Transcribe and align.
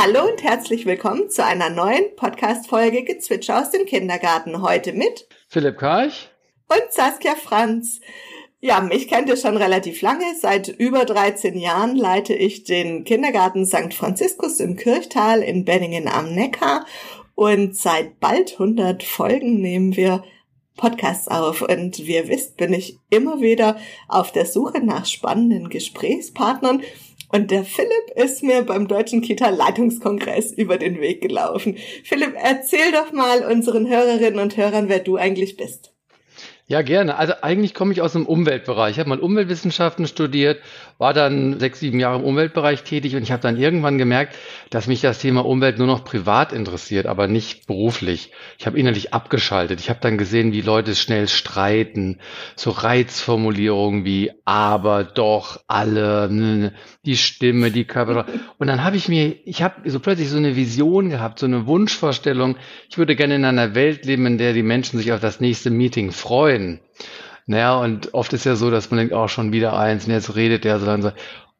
Hallo 0.00 0.28
und 0.28 0.44
herzlich 0.44 0.86
willkommen 0.86 1.28
zu 1.28 1.44
einer 1.44 1.70
neuen 1.70 2.14
Podcast-Folge 2.14 3.02
Gezwitscher 3.02 3.60
aus 3.60 3.72
dem 3.72 3.84
Kindergarten. 3.84 4.62
Heute 4.62 4.92
mit 4.92 5.26
Philipp 5.48 5.76
Karch 5.76 6.28
und 6.68 6.92
Saskia 6.92 7.34
Franz. 7.34 8.00
Ja, 8.60 8.80
mich 8.80 9.08
kennt 9.08 9.28
ihr 9.28 9.36
schon 9.36 9.56
relativ 9.56 10.00
lange. 10.00 10.22
Seit 10.40 10.68
über 10.68 11.04
13 11.04 11.58
Jahren 11.58 11.96
leite 11.96 12.32
ich 12.32 12.62
den 12.62 13.02
Kindergarten 13.02 13.66
St. 13.66 13.92
Franziskus 13.92 14.60
im 14.60 14.76
Kirchtal 14.76 15.42
in 15.42 15.64
Benningen 15.64 16.06
am 16.06 16.32
Neckar. 16.32 16.86
Und 17.34 17.74
seit 17.74 18.20
bald 18.20 18.52
100 18.52 19.02
Folgen 19.02 19.60
nehmen 19.60 19.96
wir 19.96 20.22
Podcasts 20.76 21.26
auf. 21.26 21.60
Und 21.62 21.98
wie 21.98 22.14
ihr 22.14 22.28
wisst, 22.28 22.56
bin 22.56 22.72
ich 22.72 23.00
immer 23.10 23.40
wieder 23.40 23.76
auf 24.06 24.30
der 24.30 24.46
Suche 24.46 24.78
nach 24.78 25.06
spannenden 25.06 25.70
Gesprächspartnern 25.70 26.84
und 27.28 27.50
der 27.50 27.64
Philipp 27.64 28.10
ist 28.14 28.42
mir 28.42 28.62
beim 28.62 28.88
Deutschen 28.88 29.20
Kita-Leitungskongress 29.20 30.52
über 30.52 30.78
den 30.78 31.00
Weg 31.00 31.20
gelaufen. 31.20 31.76
Philipp, 32.04 32.34
erzähl 32.36 32.92
doch 32.92 33.12
mal 33.12 33.44
unseren 33.44 33.88
Hörerinnen 33.88 34.40
und 34.40 34.56
Hörern, 34.56 34.88
wer 34.88 35.00
du 35.00 35.16
eigentlich 35.16 35.56
bist. 35.56 35.92
Ja, 36.70 36.82
gerne. 36.82 37.16
Also 37.16 37.32
eigentlich 37.40 37.72
komme 37.72 37.94
ich 37.94 38.02
aus 38.02 38.12
dem 38.12 38.26
Umweltbereich. 38.26 38.90
Ich 38.92 38.98
habe 38.98 39.08
mal 39.08 39.20
Umweltwissenschaften 39.20 40.06
studiert, 40.06 40.60
war 40.98 41.14
dann 41.14 41.58
sechs, 41.58 41.80
sieben 41.80 41.98
Jahre 41.98 42.18
im 42.18 42.24
Umweltbereich 42.24 42.82
tätig 42.82 43.16
und 43.16 43.22
ich 43.22 43.32
habe 43.32 43.40
dann 43.40 43.56
irgendwann 43.56 43.96
gemerkt, 43.96 44.36
dass 44.68 44.86
mich 44.86 45.00
das 45.00 45.18
Thema 45.18 45.46
Umwelt 45.46 45.78
nur 45.78 45.86
noch 45.86 46.04
privat 46.04 46.52
interessiert, 46.52 47.06
aber 47.06 47.26
nicht 47.26 47.66
beruflich. 47.66 48.32
Ich 48.58 48.66
habe 48.66 48.78
innerlich 48.78 49.14
abgeschaltet. 49.14 49.80
Ich 49.80 49.88
habe 49.88 50.00
dann 50.02 50.18
gesehen, 50.18 50.52
wie 50.52 50.60
Leute 50.60 50.94
schnell 50.94 51.26
streiten, 51.28 52.20
so 52.54 52.68
Reizformulierungen 52.68 54.04
wie 54.04 54.32
aber, 54.44 55.04
doch, 55.04 55.60
alle, 55.68 56.28
ne, 56.30 56.56
ne, 56.56 56.72
die 57.06 57.16
Stimme, 57.16 57.70
die 57.70 57.86
Körper. 57.86 58.26
Und 58.58 58.66
dann 58.66 58.84
habe 58.84 58.98
ich 58.98 59.08
mir, 59.08 59.36
ich 59.46 59.62
habe 59.62 59.88
so 59.90 60.00
plötzlich 60.00 60.28
so 60.28 60.36
eine 60.36 60.54
Vision 60.54 61.08
gehabt, 61.08 61.38
so 61.38 61.46
eine 61.46 61.66
Wunschvorstellung. 61.66 62.58
Ich 62.90 62.98
würde 62.98 63.16
gerne 63.16 63.36
in 63.36 63.46
einer 63.46 63.74
Welt 63.74 64.04
leben, 64.04 64.26
in 64.26 64.36
der 64.36 64.52
die 64.52 64.62
Menschen 64.62 64.98
sich 64.98 65.12
auf 65.12 65.20
das 65.20 65.40
nächste 65.40 65.70
Meeting 65.70 66.12
freuen 66.12 66.57
freuen. 66.58 66.80
Naja, 67.46 67.78
und 67.78 68.12
oft 68.12 68.32
ist 68.32 68.44
ja 68.44 68.56
so, 68.56 68.70
dass 68.70 68.90
man 68.90 68.98
denkt, 68.98 69.14
auch 69.14 69.24
oh, 69.24 69.28
schon 69.28 69.52
wieder 69.52 69.78
eins, 69.78 70.06
und 70.06 70.12
jetzt 70.12 70.36
redet 70.36 70.64
der 70.64 70.78
so 70.78 70.86
langsam. 70.86 71.12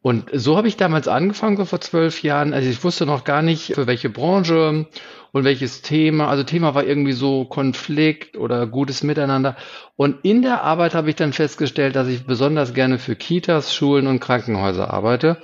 Und 0.03 0.31
so 0.33 0.57
habe 0.57 0.69
ich 0.69 0.77
damals 0.77 1.09
angefangen, 1.09 1.57
so 1.57 1.65
vor 1.65 1.81
zwölf 1.81 2.23
Jahren. 2.23 2.53
Also 2.53 2.69
ich 2.69 2.85
wusste 2.85 3.05
noch 3.05 3.25
gar 3.25 3.43
nicht, 3.43 3.75
für 3.75 3.87
welche 3.87 4.11
Branche 4.11 4.87
und 5.33 5.45
welches 5.45 5.83
Thema. 5.83 6.29
Also 6.29 6.45
Thema 6.45 6.75
war 6.75 6.85
irgendwie 6.85 7.13
so 7.13 7.47
Konflikt 7.47 8.37
oder 8.37 8.67
gutes 8.67 9.03
Miteinander. 9.03 9.57
Und 9.97 10.19
in 10.23 10.43
der 10.43 10.63
Arbeit 10.63 10.95
habe 10.95 11.11
ich 11.11 11.17
dann 11.17 11.33
festgestellt, 11.33 11.97
dass 11.97 12.07
ich 12.07 12.27
besonders 12.27 12.75
gerne 12.75 12.99
für 12.99 13.17
Kitas, 13.17 13.75
Schulen 13.75 14.07
und 14.07 14.21
Krankenhäuser 14.21 14.93
arbeite. 14.93 15.39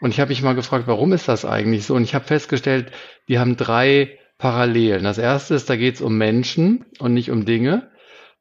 Und 0.00 0.10
ich 0.10 0.18
habe 0.18 0.30
mich 0.30 0.42
mal 0.42 0.54
gefragt, 0.54 0.84
warum 0.86 1.12
ist 1.12 1.28
das 1.28 1.44
eigentlich 1.44 1.86
so? 1.86 1.94
Und 1.94 2.02
ich 2.02 2.14
habe 2.14 2.24
festgestellt, 2.24 2.90
die 3.28 3.38
haben 3.38 3.56
drei 3.56 4.18
Parallelen. 4.38 5.04
Das 5.04 5.18
erste 5.18 5.54
ist, 5.54 5.70
da 5.70 5.76
geht 5.76 5.96
es 5.96 6.00
um 6.00 6.16
Menschen 6.18 6.86
und 6.98 7.14
nicht 7.14 7.30
um 7.30 7.44
Dinge. 7.44 7.90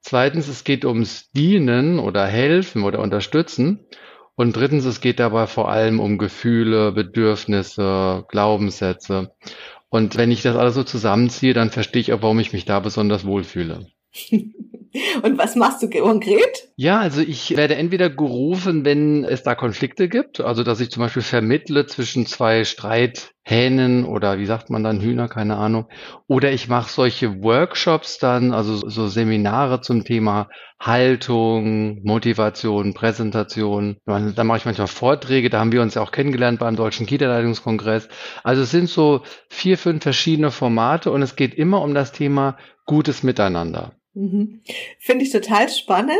Zweitens, 0.01 0.47
es 0.47 0.63
geht 0.63 0.85
ums 0.85 1.31
Dienen 1.31 1.99
oder 1.99 2.25
Helfen 2.25 2.83
oder 2.83 2.99
Unterstützen. 2.99 3.85
Und 4.35 4.55
drittens, 4.55 4.85
es 4.85 5.01
geht 5.01 5.19
dabei 5.19 5.47
vor 5.47 5.69
allem 5.69 5.99
um 5.99 6.17
Gefühle, 6.17 6.91
Bedürfnisse, 6.93 8.25
Glaubenssätze. 8.29 9.33
Und 9.89 10.17
wenn 10.17 10.31
ich 10.31 10.41
das 10.41 10.55
alles 10.55 10.75
so 10.75 10.83
zusammenziehe, 10.83 11.53
dann 11.53 11.71
verstehe 11.71 12.01
ich 12.01 12.13
auch, 12.13 12.21
warum 12.21 12.39
ich 12.39 12.53
mich 12.53 12.65
da 12.65 12.79
besonders 12.79 13.25
wohlfühle. 13.25 13.87
Und 15.21 15.37
was 15.37 15.55
machst 15.55 15.83
du 15.83 15.89
konkret? 15.89 16.69
Ja, 16.75 16.99
also 16.99 17.21
ich 17.21 17.55
werde 17.55 17.75
entweder 17.75 18.09
gerufen, 18.09 18.85
wenn 18.85 19.23
es 19.23 19.43
da 19.43 19.53
Konflikte 19.53 20.09
gibt, 20.09 20.41
also 20.41 20.63
dass 20.63 20.79
ich 20.79 20.89
zum 20.89 21.03
Beispiel 21.03 21.21
vermittle 21.21 21.85
zwischen 21.85 22.25
zwei 22.25 22.63
Streithähnen 22.63 24.05
oder 24.05 24.39
wie 24.39 24.45
sagt 24.45 24.69
man 24.69 24.83
dann 24.83 24.99
Hühner, 24.99 25.27
keine 25.27 25.57
Ahnung, 25.57 25.85
oder 26.27 26.51
ich 26.51 26.69
mache 26.69 26.91
solche 26.91 27.43
Workshops 27.43 28.17
dann, 28.17 28.51
also 28.51 28.75
so 28.75 29.07
Seminare 29.07 29.81
zum 29.81 30.03
Thema 30.03 30.49
Haltung, 30.79 32.01
Motivation, 32.03 32.93
Präsentation. 32.93 33.97
Da 34.05 34.43
mache 34.43 34.57
ich 34.57 34.65
manchmal 34.65 34.87
Vorträge, 34.87 35.49
da 35.49 35.59
haben 35.59 35.73
wir 35.73 35.81
uns 35.81 35.95
ja 35.95 36.01
auch 36.01 36.11
kennengelernt 36.11 36.59
beim 36.59 36.75
Deutschen 36.75 37.05
Kita-Leitungskongress. 37.05 38.07
Also 38.43 38.63
es 38.63 38.71
sind 38.71 38.89
so 38.89 39.21
vier, 39.49 39.77
fünf 39.77 40.01
verschiedene 40.01 40.51
Formate 40.51 41.11
und 41.11 41.21
es 41.21 41.35
geht 41.35 41.53
immer 41.53 41.81
um 41.81 41.93
das 41.93 42.11
Thema 42.11 42.57
gutes 42.85 43.21
Miteinander. 43.21 43.91
Mhm. 44.13 44.61
Finde 44.99 45.25
ich 45.25 45.31
total 45.31 45.69
spannend. 45.69 46.17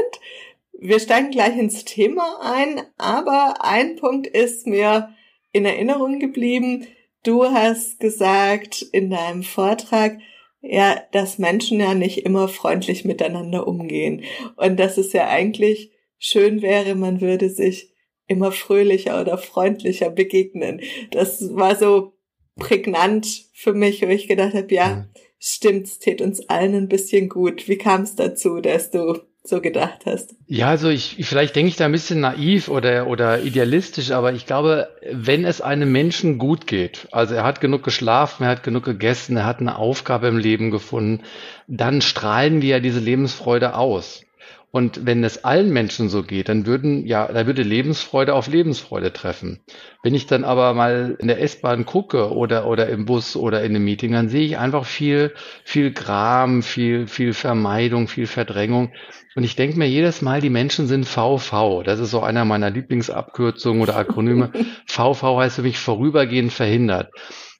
Wir 0.73 0.99
steigen 0.99 1.31
gleich 1.31 1.57
ins 1.57 1.83
Thema 1.83 2.39
ein, 2.41 2.81
aber 2.97 3.65
ein 3.65 3.97
Punkt 3.97 4.27
ist 4.27 4.65
mir 4.65 5.13
in 5.51 5.65
Erinnerung 5.65 6.19
geblieben. 6.19 6.87
Du 7.23 7.43
hast 7.43 7.99
gesagt 7.99 8.81
in 8.81 9.09
deinem 9.09 9.43
Vortrag, 9.43 10.19
ja, 10.61 11.01
dass 11.11 11.37
Menschen 11.37 11.79
ja 11.79 11.93
nicht 11.93 12.25
immer 12.25 12.47
freundlich 12.47 13.03
miteinander 13.03 13.67
umgehen 13.67 14.23
und 14.55 14.79
dass 14.79 14.97
es 14.97 15.13
ja 15.13 15.27
eigentlich 15.27 15.91
schön 16.17 16.61
wäre, 16.61 16.95
man 16.95 17.21
würde 17.21 17.49
sich 17.49 17.93
immer 18.27 18.51
fröhlicher 18.51 19.19
oder 19.21 19.37
freundlicher 19.37 20.09
begegnen. 20.09 20.81
Das 21.11 21.55
war 21.55 21.75
so 21.75 22.13
prägnant 22.57 23.45
für 23.53 23.73
mich, 23.73 24.01
wo 24.01 24.07
ich 24.07 24.27
gedacht 24.27 24.53
habe, 24.53 24.73
ja, 24.73 24.87
mhm 24.95 25.09
stimmt, 25.39 25.87
es 25.87 25.99
tät 25.99 26.21
uns 26.21 26.47
allen 26.49 26.75
ein 26.75 26.87
bisschen 26.89 27.29
gut. 27.29 27.67
Wie 27.67 27.77
kam 27.77 28.03
es 28.03 28.15
dazu, 28.15 28.61
dass 28.61 28.91
du 28.91 29.19
so 29.43 29.61
gedacht 29.61 30.01
hast? 30.05 30.35
Ja, 30.47 30.67
also 30.67 30.89
ich, 30.89 31.17
vielleicht 31.21 31.55
denke 31.55 31.69
ich 31.69 31.77
da 31.77 31.85
ein 31.85 31.91
bisschen 31.91 32.19
naiv 32.19 32.67
oder, 32.67 33.07
oder 33.07 33.41
idealistisch, 33.41 34.11
aber 34.11 34.33
ich 34.33 34.45
glaube, 34.45 34.89
wenn 35.11 35.45
es 35.45 35.61
einem 35.61 35.91
Menschen 35.91 36.37
gut 36.37 36.67
geht, 36.67 37.07
also 37.11 37.35
er 37.35 37.43
hat 37.43 37.61
genug 37.61 37.83
geschlafen, 37.83 38.43
er 38.43 38.49
hat 38.49 38.63
genug 38.63 38.83
gegessen, 38.83 39.37
er 39.37 39.45
hat 39.45 39.59
eine 39.59 39.77
Aufgabe 39.77 40.27
im 40.27 40.37
Leben 40.37 40.71
gefunden, 40.71 41.23
dann 41.67 42.01
strahlen 42.01 42.61
wir 42.61 42.69
ja 42.69 42.79
diese 42.79 42.99
Lebensfreude 42.99 43.75
aus. 43.75 44.23
Und 44.71 45.07
wenn 45.07 45.23
es 45.23 45.43
allen 45.43 45.73
Menschen 45.73 46.09
so 46.09 46.21
geht, 46.21 46.47
dann 46.47 46.67
würden, 46.67 47.05
ja, 47.07 47.27
da 47.27 47.47
würde 47.47 47.63
Lebensfreude 47.63 48.35
auf 48.35 48.47
Lebensfreude 48.47 49.11
treffen. 49.11 49.61
Wenn 50.03 50.13
ich 50.13 50.27
dann 50.27 50.43
aber 50.43 50.75
mal 50.75 51.17
in 51.19 51.27
der 51.27 51.41
S-Bahn 51.41 51.87
gucke 51.87 52.31
oder, 52.31 52.67
oder 52.67 52.87
im 52.87 53.05
Bus 53.05 53.35
oder 53.35 53.63
in 53.63 53.75
einem 53.75 53.83
Meeting, 53.83 54.11
dann 54.11 54.29
sehe 54.29 54.45
ich 54.45 54.57
einfach 54.59 54.85
viel, 54.85 55.33
viel 55.63 55.91
Gram, 55.91 56.61
viel, 56.61 57.07
viel 57.07 57.33
Vermeidung, 57.33 58.07
viel 58.07 58.27
Verdrängung. 58.27 58.93
Und 59.35 59.43
ich 59.43 59.55
denke 59.55 59.77
mir 59.77 59.87
jedes 59.87 60.21
Mal, 60.21 60.39
die 60.39 60.51
Menschen 60.51 60.85
sind 60.85 61.05
VV. 61.05 61.81
Das 61.83 61.99
ist 61.99 62.11
so 62.11 62.21
einer 62.21 62.45
meiner 62.45 62.69
Lieblingsabkürzungen 62.69 63.81
oder 63.81 63.95
Akronyme. 63.95 64.51
VV 64.85 65.39
heißt 65.39 65.55
für 65.55 65.63
mich 65.63 65.79
vorübergehend 65.79 66.53
verhindert. 66.53 67.11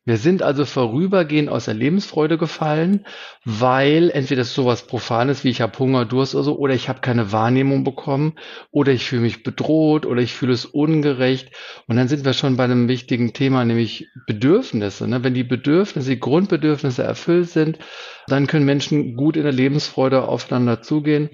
Wir 0.10 0.18
sind 0.18 0.42
also 0.42 0.66
vorübergehend 0.66 1.50
aus 1.50 1.66
der 1.66 1.76
Lebensfreude 1.76 2.40
gefallen, 2.40 3.06
weil 3.46 4.10
entweder 4.10 4.42
es 4.42 4.56
sowas 4.56 4.88
Profanes 4.88 5.44
wie 5.44 5.50
ich 5.50 5.62
habe 5.62 5.78
Hunger, 5.78 6.04
Durst 6.04 6.34
oder 6.34 6.46
so, 6.46 6.58
oder 6.58 6.74
ich 6.74 6.90
habe 6.90 7.02
keine 7.02 7.32
Wahrnehmung 7.32 7.84
bekommen, 7.84 8.34
oder 8.72 8.92
ich 8.92 9.06
fühle 9.06 9.22
mich 9.22 9.44
bedroht, 9.44 10.08
oder 10.08 10.24
ich 10.24 10.34
fühle 10.34 10.54
es 10.54 10.66
ungerecht. 10.66 11.52
Und 11.86 11.96
dann 11.98 12.08
sind 12.08 12.26
wir 12.26 12.34
schon 12.34 12.58
bei 12.58 12.64
einem 12.64 12.88
wichtigen 12.88 13.34
Thema, 13.34 13.64
nämlich 13.64 14.08
Bedürfnisse. 14.26 15.08
Ne? 15.08 15.24
Wenn 15.24 15.36
die 15.36 15.44
Bedürfnisse, 15.44 16.10
die 16.10 16.20
Grundbedürfnisse 16.20 17.04
erfüllt 17.04 17.52
sind, 17.52 17.78
dann 18.26 18.48
können 18.48 18.66
Menschen 18.66 19.16
gut 19.16 19.38
in 19.38 19.44
der 19.44 19.52
Lebensfreude 19.52 20.28
aufeinander 20.28 20.82
zugehen. 20.82 21.30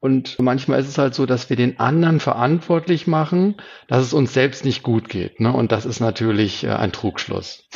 Und 0.00 0.38
manchmal 0.38 0.80
ist 0.80 0.88
es 0.88 0.98
halt 0.98 1.14
so, 1.14 1.26
dass 1.26 1.50
wir 1.50 1.56
den 1.56 1.78
anderen 1.78 2.20
verantwortlich 2.20 3.06
machen, 3.06 3.56
dass 3.86 4.02
es 4.02 4.14
uns 4.14 4.32
selbst 4.32 4.64
nicht 4.64 4.82
gut 4.82 5.10
geht. 5.10 5.40
Ne? 5.40 5.52
Und 5.52 5.72
das 5.72 5.84
ist 5.84 6.00
natürlich 6.00 6.64
äh, 6.64 6.70
ein 6.70 6.92
Trugschluss. 6.92 7.68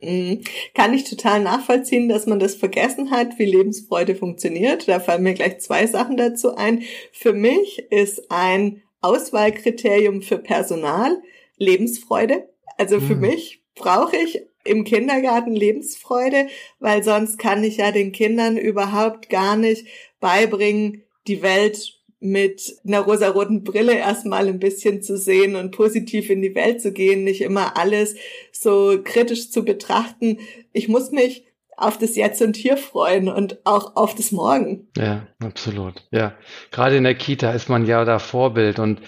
Mhm. 0.00 0.42
Kann 0.74 0.94
ich 0.94 1.10
total 1.10 1.40
nachvollziehen, 1.40 2.08
dass 2.08 2.26
man 2.26 2.38
das 2.38 2.54
vergessen 2.54 3.10
hat, 3.10 3.36
wie 3.38 3.46
Lebensfreude 3.46 4.14
funktioniert. 4.14 4.86
Da 4.86 5.00
fallen 5.00 5.24
mir 5.24 5.34
gleich 5.34 5.58
zwei 5.58 5.88
Sachen 5.88 6.16
dazu 6.16 6.54
ein. 6.54 6.82
Für 7.12 7.32
mich 7.32 7.84
ist 7.90 8.30
ein 8.30 8.82
Auswahlkriterium 9.00 10.22
für 10.22 10.38
Personal 10.38 11.20
Lebensfreude. 11.56 12.48
Also 12.76 13.00
für 13.00 13.16
mhm. 13.16 13.22
mich 13.22 13.64
brauche 13.74 14.16
ich 14.16 14.42
im 14.64 14.84
Kindergarten 14.84 15.54
Lebensfreude, 15.54 16.46
weil 16.78 17.02
sonst 17.02 17.38
kann 17.38 17.64
ich 17.64 17.78
ja 17.78 17.90
den 17.90 18.12
Kindern 18.12 18.56
überhaupt 18.56 19.28
gar 19.30 19.56
nicht 19.56 19.86
beibringen, 20.20 21.02
die 21.28 21.42
Welt 21.42 21.94
mit 22.20 22.76
einer 22.84 23.00
rosaroten 23.00 23.62
Brille 23.62 23.96
erstmal 23.96 24.48
ein 24.48 24.58
bisschen 24.58 25.02
zu 25.02 25.16
sehen 25.16 25.54
und 25.54 25.70
positiv 25.70 26.30
in 26.30 26.42
die 26.42 26.54
Welt 26.54 26.82
zu 26.82 26.92
gehen, 26.92 27.22
nicht 27.22 27.42
immer 27.42 27.76
alles 27.76 28.16
so 28.50 28.98
kritisch 29.04 29.50
zu 29.50 29.64
betrachten. 29.64 30.38
Ich 30.72 30.88
muss 30.88 31.12
mich 31.12 31.44
auf 31.76 31.96
das 31.96 32.16
Jetzt 32.16 32.42
und 32.42 32.56
Hier 32.56 32.76
freuen 32.76 33.28
und 33.28 33.58
auch 33.64 33.94
auf 33.94 34.16
das 34.16 34.32
Morgen. 34.32 34.88
Ja, 34.96 35.28
absolut. 35.38 36.02
Ja, 36.10 36.34
gerade 36.72 36.96
in 36.96 37.04
der 37.04 37.14
Kita 37.14 37.52
ist 37.52 37.68
man 37.68 37.86
ja 37.86 38.04
da 38.04 38.18
Vorbild 38.18 38.80
und 38.80 39.00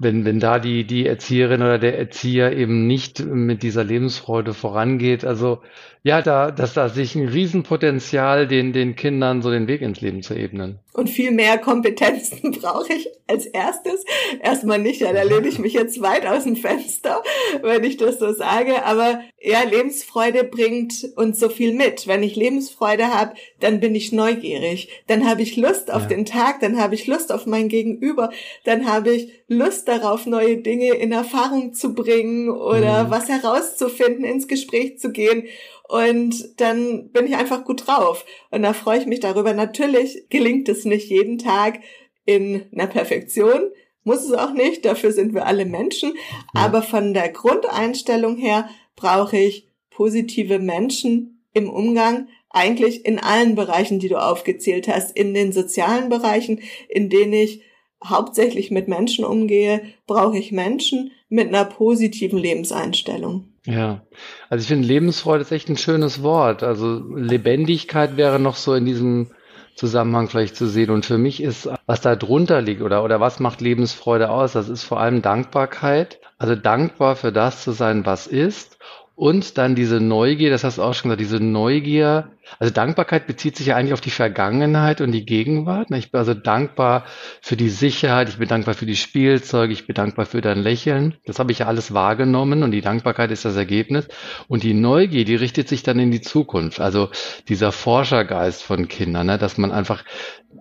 wenn, 0.00 0.24
wenn 0.24 0.40
da 0.40 0.58
die, 0.58 0.84
die 0.84 1.06
Erzieherin 1.06 1.60
oder 1.60 1.78
der 1.78 1.98
Erzieher 1.98 2.56
eben 2.56 2.86
nicht 2.86 3.20
mit 3.20 3.62
dieser 3.62 3.84
Lebensfreude 3.84 4.54
vorangeht, 4.54 5.26
also 5.26 5.60
ja, 6.02 6.22
da, 6.22 6.50
dass 6.50 6.72
da 6.72 6.88
sich 6.88 7.14
ein 7.14 7.28
Riesenpotenzial 7.28 8.48
den, 8.48 8.72
den 8.72 8.96
Kindern 8.96 9.42
so 9.42 9.50
den 9.50 9.68
Weg 9.68 9.82
ins 9.82 10.00
Leben 10.00 10.22
zu 10.22 10.34
ebnen. 10.34 10.78
Und 10.94 11.10
viel 11.10 11.30
mehr 11.30 11.58
Kompetenzen 11.58 12.52
brauche 12.60 12.94
ich 12.94 13.10
als 13.26 13.44
erstes. 13.44 14.04
Erstmal 14.42 14.78
nicht, 14.78 15.02
ja, 15.02 15.12
da 15.12 15.22
lehne 15.22 15.46
ich 15.46 15.58
mich 15.58 15.74
jetzt 15.74 16.00
weit 16.00 16.24
aus 16.24 16.44
dem 16.44 16.56
Fenster, 16.56 17.22
wenn 17.62 17.84
ich 17.84 17.98
das 17.98 18.18
so 18.18 18.32
sage. 18.32 18.86
Aber 18.86 19.20
ja, 19.38 19.62
Lebensfreude 19.62 20.44
bringt 20.44 21.06
uns 21.16 21.38
so 21.38 21.50
viel 21.50 21.74
mit. 21.74 22.06
Wenn 22.06 22.22
ich 22.22 22.34
Lebensfreude 22.34 23.08
habe, 23.08 23.34
dann 23.60 23.80
bin 23.80 23.94
ich 23.94 24.10
neugierig. 24.10 24.88
Dann 25.06 25.28
habe 25.28 25.42
ich 25.42 25.56
Lust 25.56 25.92
auf 25.92 26.02
ja. 26.02 26.08
den 26.08 26.24
Tag, 26.24 26.60
dann 26.60 26.80
habe 26.80 26.94
ich 26.94 27.06
Lust 27.06 27.30
auf 27.30 27.44
mein 27.44 27.68
Gegenüber, 27.68 28.30
dann 28.64 28.90
habe 28.90 29.10
ich 29.10 29.39
Lust 29.52 29.88
darauf, 29.88 30.26
neue 30.26 30.58
Dinge 30.58 30.94
in 30.94 31.10
Erfahrung 31.10 31.74
zu 31.74 31.92
bringen 31.92 32.50
oder 32.50 33.04
mhm. 33.04 33.10
was 33.10 33.28
herauszufinden, 33.28 34.24
ins 34.24 34.46
Gespräch 34.46 35.00
zu 35.00 35.10
gehen. 35.10 35.48
Und 35.88 36.60
dann 36.60 37.10
bin 37.10 37.26
ich 37.26 37.34
einfach 37.34 37.64
gut 37.64 37.88
drauf. 37.88 38.24
Und 38.52 38.62
da 38.62 38.72
freue 38.72 39.00
ich 39.00 39.06
mich 39.06 39.18
darüber. 39.18 39.52
Natürlich 39.52 40.28
gelingt 40.30 40.68
es 40.68 40.84
nicht 40.84 41.10
jeden 41.10 41.38
Tag 41.38 41.80
in 42.24 42.62
einer 42.72 42.86
Perfektion. 42.86 43.72
Muss 44.04 44.24
es 44.24 44.34
auch 44.34 44.52
nicht. 44.52 44.84
Dafür 44.84 45.10
sind 45.10 45.34
wir 45.34 45.46
alle 45.46 45.66
Menschen. 45.66 46.14
Aber 46.54 46.80
von 46.80 47.12
der 47.12 47.28
Grundeinstellung 47.30 48.36
her 48.36 48.70
brauche 48.94 49.36
ich 49.36 49.66
positive 49.90 50.60
Menschen 50.60 51.42
im 51.54 51.68
Umgang. 51.68 52.28
Eigentlich 52.50 53.04
in 53.04 53.18
allen 53.18 53.56
Bereichen, 53.56 53.98
die 53.98 54.08
du 54.08 54.16
aufgezählt 54.16 54.86
hast. 54.86 55.16
In 55.16 55.34
den 55.34 55.50
sozialen 55.50 56.08
Bereichen, 56.08 56.60
in 56.88 57.08
denen 57.08 57.32
ich 57.32 57.62
hauptsächlich 58.04 58.70
mit 58.70 58.88
Menschen 58.88 59.24
umgehe, 59.24 59.82
brauche 60.06 60.38
ich 60.38 60.52
Menschen 60.52 61.10
mit 61.28 61.48
einer 61.48 61.64
positiven 61.64 62.38
Lebenseinstellung. 62.38 63.44
Ja, 63.66 64.00
also 64.48 64.62
ich 64.62 64.68
finde 64.68 64.88
Lebensfreude 64.88 65.42
ist 65.42 65.52
echt 65.52 65.68
ein 65.68 65.76
schönes 65.76 66.22
Wort. 66.22 66.62
Also 66.62 67.02
Lebendigkeit 67.14 68.16
wäre 68.16 68.40
noch 68.40 68.56
so 68.56 68.74
in 68.74 68.86
diesem 68.86 69.30
Zusammenhang 69.74 70.28
vielleicht 70.28 70.56
zu 70.56 70.66
sehen. 70.66 70.90
Und 70.90 71.06
für 71.06 71.18
mich 71.18 71.42
ist, 71.42 71.68
was 71.86 72.00
da 72.00 72.16
drunter 72.16 72.62
liegt 72.62 72.82
oder, 72.82 73.04
oder 73.04 73.20
was 73.20 73.38
macht 73.38 73.60
Lebensfreude 73.60 74.30
aus, 74.30 74.52
das 74.52 74.68
ist 74.68 74.82
vor 74.82 75.00
allem 75.00 75.22
Dankbarkeit. 75.22 76.20
Also 76.38 76.54
dankbar 76.54 77.16
für 77.16 77.32
das 77.32 77.64
zu 77.64 77.72
sein, 77.72 78.06
was 78.06 78.26
ist 78.26 78.78
und 79.14 79.58
dann 79.58 79.74
diese 79.74 80.00
Neugier, 80.00 80.50
das 80.50 80.64
hast 80.64 80.78
du 80.78 80.82
auch 80.82 80.94
schon 80.94 81.10
gesagt, 81.10 81.20
diese 81.20 81.40
Neugier, 81.40 82.30
also 82.58 82.72
Dankbarkeit 82.72 83.26
bezieht 83.26 83.56
sich 83.56 83.66
ja 83.66 83.76
eigentlich 83.76 83.92
auf 83.92 84.00
die 84.00 84.10
Vergangenheit 84.10 85.00
und 85.00 85.12
die 85.12 85.24
Gegenwart. 85.24 85.90
Ich 85.90 86.10
bin 86.10 86.18
also 86.18 86.34
dankbar 86.34 87.04
für 87.42 87.56
die 87.56 87.68
Sicherheit, 87.68 88.28
ich 88.28 88.38
bin 88.38 88.48
dankbar 88.48 88.74
für 88.74 88.86
die 88.86 88.96
Spielzeuge, 88.96 89.72
ich 89.72 89.86
bin 89.86 89.94
dankbar 89.94 90.26
für 90.26 90.40
dein 90.40 90.58
Lächeln. 90.58 91.16
Das 91.26 91.38
habe 91.38 91.52
ich 91.52 91.58
ja 91.58 91.66
alles 91.66 91.92
wahrgenommen 91.92 92.62
und 92.62 92.70
die 92.70 92.80
Dankbarkeit 92.80 93.30
ist 93.30 93.44
das 93.44 93.56
Ergebnis. 93.56 94.08
Und 94.48 94.62
die 94.62 94.74
Neugier, 94.74 95.24
die 95.24 95.36
richtet 95.36 95.68
sich 95.68 95.82
dann 95.82 95.98
in 95.98 96.10
die 96.10 96.22
Zukunft. 96.22 96.80
Also 96.80 97.10
dieser 97.48 97.72
Forschergeist 97.72 98.62
von 98.62 98.88
Kindern, 98.88 99.26
ne, 99.26 99.38
dass 99.38 99.58
man 99.58 99.70
einfach 99.70 100.04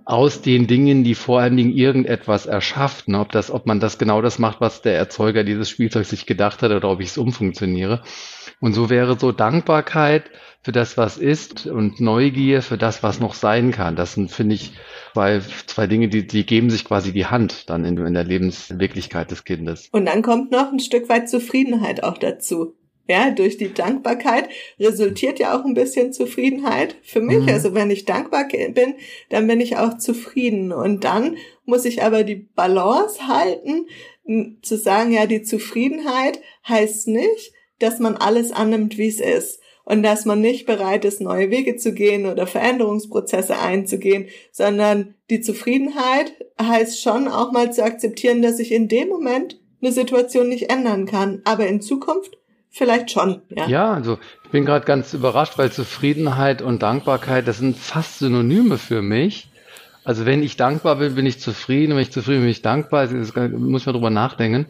aus 0.05 0.41
den 0.41 0.67
Dingen, 0.67 1.03
die 1.03 1.15
vor 1.15 1.39
allen 1.39 1.57
Dingen 1.57 1.73
irgendetwas 1.73 2.45
erschafft, 2.45 3.07
ne, 3.07 3.19
ob 3.19 3.31
das, 3.31 3.51
ob 3.51 3.65
man 3.65 3.79
das 3.79 3.97
genau 3.97 4.21
das 4.21 4.37
macht, 4.37 4.61
was 4.61 4.81
der 4.81 4.97
Erzeuger 4.97 5.43
dieses 5.43 5.69
Spielzeugs 5.69 6.09
sich 6.09 6.25
gedacht 6.25 6.61
hat 6.61 6.71
oder 6.71 6.89
ob 6.89 6.99
ich 6.99 7.09
es 7.09 7.17
umfunktioniere. 7.17 8.03
Und 8.61 8.73
so 8.73 8.89
wäre 8.89 9.17
so 9.17 9.31
Dankbarkeit 9.31 10.23
für 10.61 10.71
das, 10.71 10.97
was 10.97 11.17
ist 11.17 11.65
und 11.65 12.01
Neugier 12.01 12.61
für 12.61 12.77
das, 12.77 13.01
was 13.03 13.19
noch 13.19 13.33
sein 13.33 13.71
kann. 13.71 13.95
Das 13.95 14.13
sind, 14.13 14.31
finde 14.31 14.55
ich, 14.55 14.73
zwei, 15.13 15.41
zwei 15.67 15.87
Dinge, 15.87 16.09
die, 16.09 16.27
die 16.27 16.45
geben 16.45 16.69
sich 16.69 16.83
quasi 16.83 17.13
die 17.13 17.25
Hand 17.25 17.69
dann 17.69 17.85
in, 17.85 17.97
in 17.97 18.13
der 18.13 18.25
Lebenswirklichkeit 18.25 19.31
des 19.31 19.45
Kindes. 19.45 19.87
Und 19.91 20.05
dann 20.05 20.21
kommt 20.21 20.51
noch 20.51 20.71
ein 20.71 20.79
Stück 20.79 21.07
weit 21.07 21.29
Zufriedenheit 21.29 22.03
auch 22.03 22.17
dazu. 22.17 22.75
Ja, 23.07 23.31
durch 23.31 23.57
die 23.57 23.73
Dankbarkeit 23.73 24.49
resultiert 24.79 25.39
ja 25.39 25.57
auch 25.57 25.65
ein 25.65 25.73
bisschen 25.73 26.13
Zufriedenheit 26.13 26.95
für 27.01 27.21
mich. 27.21 27.39
Mhm. 27.39 27.49
Also 27.49 27.73
wenn 27.73 27.89
ich 27.89 28.05
dankbar 28.05 28.47
bin, 28.47 28.95
dann 29.29 29.47
bin 29.47 29.61
ich 29.61 29.77
auch 29.77 29.97
zufrieden. 29.97 30.71
Und 30.71 31.05
dann 31.05 31.37
muss 31.65 31.85
ich 31.85 32.03
aber 32.03 32.23
die 32.23 32.35
Balance 32.35 33.27
halten, 33.27 33.87
zu 34.61 34.77
sagen, 34.77 35.11
ja, 35.11 35.25
die 35.25 35.41
Zufriedenheit 35.41 36.39
heißt 36.67 37.07
nicht, 37.07 37.51
dass 37.79 37.99
man 37.99 38.15
alles 38.15 38.51
annimmt, 38.51 38.97
wie 38.97 39.07
es 39.07 39.19
ist 39.19 39.59
und 39.89 40.03
dass 40.03 40.25
man 40.25 40.39
nicht 40.39 40.67
bereit 40.67 41.03
ist, 41.03 41.19
neue 41.19 41.49
Wege 41.49 41.75
zu 41.75 41.93
gehen 41.93 42.27
oder 42.27 42.45
Veränderungsprozesse 42.45 43.57
einzugehen, 43.57 44.27
sondern 44.51 45.15
die 45.29 45.41
Zufriedenheit 45.41 46.33
heißt 46.61 47.01
schon 47.01 47.27
auch 47.27 47.51
mal 47.51 47.73
zu 47.73 47.83
akzeptieren, 47.83 48.41
dass 48.41 48.59
ich 48.59 48.71
in 48.71 48.87
dem 48.87 49.09
Moment 49.09 49.59
eine 49.81 49.91
Situation 49.91 50.47
nicht 50.47 50.69
ändern 50.69 51.05
kann, 51.05 51.41
aber 51.43 51.65
in 51.65 51.81
Zukunft 51.81 52.37
vielleicht 52.69 53.09
schon. 53.11 53.41
Ja, 53.49 53.67
ja 53.67 53.93
also 53.93 54.19
ich 54.43 54.51
bin 54.51 54.65
gerade 54.65 54.85
ganz 54.85 55.13
überrascht, 55.13 55.57
weil 55.57 55.71
Zufriedenheit 55.71 56.61
und 56.61 56.83
Dankbarkeit, 56.83 57.47
das 57.47 57.57
sind 57.57 57.77
fast 57.77 58.19
Synonyme 58.19 58.77
für 58.77 59.01
mich. 59.01 59.49
Also 60.03 60.25
wenn 60.25 60.43
ich 60.43 60.55
dankbar 60.55 60.97
bin, 60.97 61.15
bin 61.15 61.25
ich 61.25 61.39
zufrieden, 61.39 61.95
wenn 61.95 62.01
ich 62.01 62.11
zufrieden 62.11 62.37
bin, 62.37 62.43
bin 62.43 62.51
ich 62.51 62.61
dankbar. 62.61 63.07
Das 63.07 63.33
muss 63.35 63.85
man 63.85 63.93
drüber 63.93 64.09
nachdenken. 64.09 64.67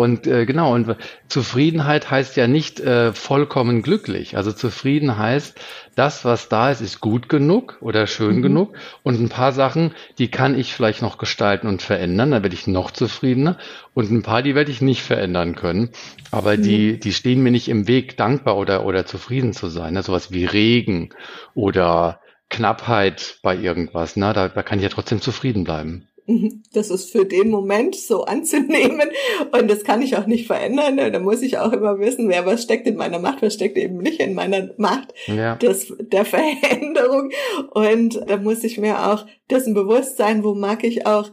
Und 0.00 0.26
äh, 0.26 0.46
genau, 0.46 0.72
und 0.74 0.96
Zufriedenheit 1.28 2.10
heißt 2.10 2.34
ja 2.38 2.46
nicht 2.46 2.80
äh, 2.80 3.12
vollkommen 3.12 3.82
glücklich. 3.82 4.34
Also 4.34 4.50
zufrieden 4.50 5.18
heißt, 5.18 5.60
das, 5.94 6.24
was 6.24 6.48
da 6.48 6.70
ist, 6.70 6.80
ist 6.80 7.00
gut 7.00 7.28
genug 7.28 7.76
oder 7.82 8.06
schön 8.06 8.36
mhm. 8.36 8.42
genug. 8.42 8.76
Und 9.02 9.20
ein 9.20 9.28
paar 9.28 9.52
Sachen, 9.52 9.92
die 10.16 10.28
kann 10.28 10.58
ich 10.58 10.72
vielleicht 10.72 11.02
noch 11.02 11.18
gestalten 11.18 11.66
und 11.66 11.82
verändern, 11.82 12.30
dann 12.30 12.42
werde 12.42 12.54
ich 12.54 12.66
noch 12.66 12.92
zufriedener. 12.92 13.58
Und 13.92 14.10
ein 14.10 14.22
paar, 14.22 14.40
die 14.42 14.54
werde 14.54 14.70
ich 14.70 14.80
nicht 14.80 15.02
verändern 15.02 15.54
können. 15.54 15.90
Aber 16.30 16.56
mhm. 16.56 16.62
die, 16.62 16.98
die 16.98 17.12
stehen 17.12 17.42
mir 17.42 17.50
nicht 17.50 17.68
im 17.68 17.86
Weg, 17.86 18.16
dankbar 18.16 18.56
oder, 18.56 18.86
oder 18.86 19.04
zufrieden 19.04 19.52
zu 19.52 19.68
sein. 19.68 19.92
Ne? 19.92 20.02
Sowas 20.02 20.32
wie 20.32 20.46
Regen 20.46 21.10
oder 21.52 22.20
Knappheit 22.48 23.38
bei 23.42 23.54
irgendwas. 23.54 24.16
Ne? 24.16 24.32
Da, 24.32 24.48
da 24.48 24.62
kann 24.62 24.78
ich 24.78 24.84
ja 24.84 24.88
trotzdem 24.88 25.20
zufrieden 25.20 25.64
bleiben. 25.64 26.08
Das 26.72 26.90
ist 26.90 27.10
für 27.10 27.24
den 27.24 27.50
Moment 27.50 27.96
so 27.96 28.24
anzunehmen 28.24 29.10
und 29.52 29.68
das 29.68 29.84
kann 29.84 30.02
ich 30.02 30.16
auch 30.16 30.26
nicht 30.26 30.46
verändern. 30.46 30.96
Da 30.96 31.18
muss 31.18 31.42
ich 31.42 31.58
auch 31.58 31.72
immer 31.72 31.98
wissen, 31.98 32.28
wer 32.28 32.46
was 32.46 32.62
steckt 32.62 32.86
in 32.86 32.96
meiner 32.96 33.18
Macht, 33.18 33.42
was 33.42 33.54
steckt 33.54 33.76
eben 33.76 33.98
nicht 33.98 34.20
in 34.20 34.34
meiner 34.34 34.70
Macht 34.76 35.12
ja. 35.26 35.56
des, 35.56 35.92
der 35.98 36.24
Veränderung. 36.24 37.30
Und 37.70 38.20
da 38.28 38.36
muss 38.36 38.64
ich 38.64 38.78
mir 38.78 39.10
auch 39.10 39.26
dessen 39.50 39.74
bewusst 39.74 40.16
sein, 40.16 40.44
wo 40.44 40.54
mag 40.54 40.84
ich 40.84 41.06
auch 41.06 41.30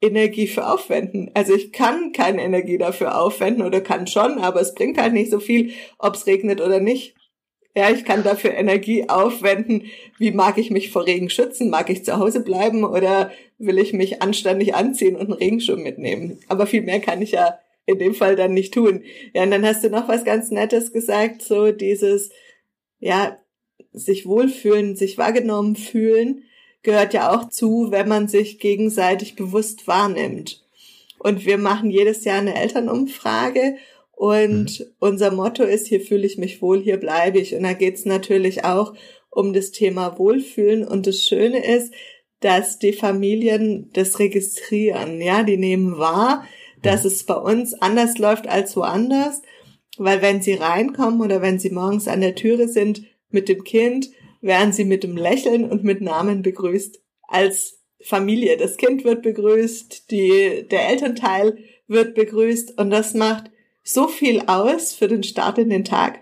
Energie 0.00 0.46
für 0.46 0.66
aufwenden. 0.66 1.30
Also 1.34 1.54
ich 1.54 1.72
kann 1.72 2.12
keine 2.12 2.42
Energie 2.42 2.78
dafür 2.78 3.20
aufwenden 3.20 3.66
oder 3.66 3.80
kann 3.80 4.06
schon, 4.06 4.38
aber 4.38 4.60
es 4.60 4.74
bringt 4.74 4.98
halt 4.98 5.12
nicht 5.12 5.30
so 5.30 5.40
viel, 5.40 5.72
ob 5.98 6.14
es 6.14 6.26
regnet 6.26 6.60
oder 6.60 6.80
nicht. 6.80 7.14
Ja, 7.74 7.90
ich 7.90 8.04
kann 8.04 8.24
dafür 8.24 8.52
Energie 8.52 9.08
aufwenden. 9.08 9.84
Wie 10.18 10.32
mag 10.32 10.58
ich 10.58 10.70
mich 10.70 10.90
vor 10.90 11.06
Regen 11.06 11.30
schützen? 11.30 11.70
Mag 11.70 11.88
ich 11.88 12.04
zu 12.04 12.18
Hause 12.18 12.40
bleiben 12.40 12.84
oder 12.84 13.30
will 13.58 13.78
ich 13.78 13.92
mich 13.92 14.22
anständig 14.22 14.74
anziehen 14.74 15.14
und 15.14 15.22
einen 15.22 15.32
Regenschirm 15.32 15.82
mitnehmen? 15.82 16.40
Aber 16.48 16.66
viel 16.66 16.82
mehr 16.82 17.00
kann 17.00 17.22
ich 17.22 17.32
ja 17.32 17.58
in 17.86 17.98
dem 17.98 18.14
Fall 18.14 18.34
dann 18.34 18.54
nicht 18.54 18.74
tun. 18.74 19.04
Ja, 19.34 19.44
und 19.44 19.50
dann 19.52 19.64
hast 19.64 19.84
du 19.84 19.90
noch 19.90 20.08
was 20.08 20.24
ganz 20.24 20.50
Nettes 20.50 20.92
gesagt, 20.92 21.42
so 21.42 21.70
dieses, 21.70 22.30
ja, 22.98 23.36
sich 23.92 24.26
wohlfühlen, 24.26 24.96
sich 24.96 25.18
wahrgenommen 25.18 25.76
fühlen, 25.76 26.44
gehört 26.82 27.14
ja 27.14 27.34
auch 27.34 27.48
zu, 27.48 27.88
wenn 27.90 28.08
man 28.08 28.28
sich 28.28 28.58
gegenseitig 28.58 29.36
bewusst 29.36 29.86
wahrnimmt. 29.86 30.64
Und 31.18 31.44
wir 31.44 31.58
machen 31.58 31.90
jedes 31.90 32.24
Jahr 32.24 32.38
eine 32.38 32.54
Elternumfrage 32.54 33.76
und 34.20 34.80
mhm. 34.80 34.86
unser 34.98 35.30
Motto 35.30 35.62
ist, 35.62 35.86
hier 35.86 36.02
fühle 36.02 36.26
ich 36.26 36.36
mich 36.36 36.60
wohl, 36.60 36.82
hier 36.82 36.98
bleibe 36.98 37.38
ich. 37.38 37.54
Und 37.54 37.62
da 37.62 37.72
geht's 37.72 38.04
natürlich 38.04 38.66
auch 38.66 38.92
um 39.30 39.54
das 39.54 39.70
Thema 39.70 40.18
Wohlfühlen. 40.18 40.86
Und 40.86 41.06
das 41.06 41.22
Schöne 41.22 41.64
ist, 41.64 41.94
dass 42.40 42.78
die 42.78 42.92
Familien 42.92 43.88
das 43.94 44.18
registrieren. 44.18 45.22
Ja, 45.22 45.42
die 45.42 45.56
nehmen 45.56 45.96
wahr, 45.96 46.44
dass 46.82 47.06
es 47.06 47.24
bei 47.24 47.34
uns 47.34 47.72
anders 47.72 48.18
läuft 48.18 48.46
als 48.46 48.76
woanders. 48.76 49.40
Weil 49.96 50.20
wenn 50.20 50.42
sie 50.42 50.52
reinkommen 50.52 51.22
oder 51.22 51.40
wenn 51.40 51.58
sie 51.58 51.70
morgens 51.70 52.06
an 52.06 52.20
der 52.20 52.34
Türe 52.34 52.68
sind 52.68 53.02
mit 53.30 53.48
dem 53.48 53.64
Kind, 53.64 54.10
werden 54.42 54.74
sie 54.74 54.84
mit 54.84 55.02
dem 55.02 55.16
Lächeln 55.16 55.64
und 55.64 55.82
mit 55.82 56.02
Namen 56.02 56.42
begrüßt. 56.42 57.00
Als 57.22 57.80
Familie. 58.02 58.58
Das 58.58 58.76
Kind 58.76 59.02
wird 59.02 59.22
begrüßt, 59.22 60.10
die, 60.10 60.66
der 60.70 60.90
Elternteil 60.90 61.56
wird 61.88 62.14
begrüßt 62.14 62.78
und 62.78 62.90
das 62.90 63.14
macht 63.14 63.50
so 63.92 64.08
viel 64.08 64.42
aus 64.46 64.94
für 64.94 65.08
den 65.08 65.22
Start 65.22 65.58
in 65.58 65.70
den 65.70 65.84
Tag. 65.84 66.20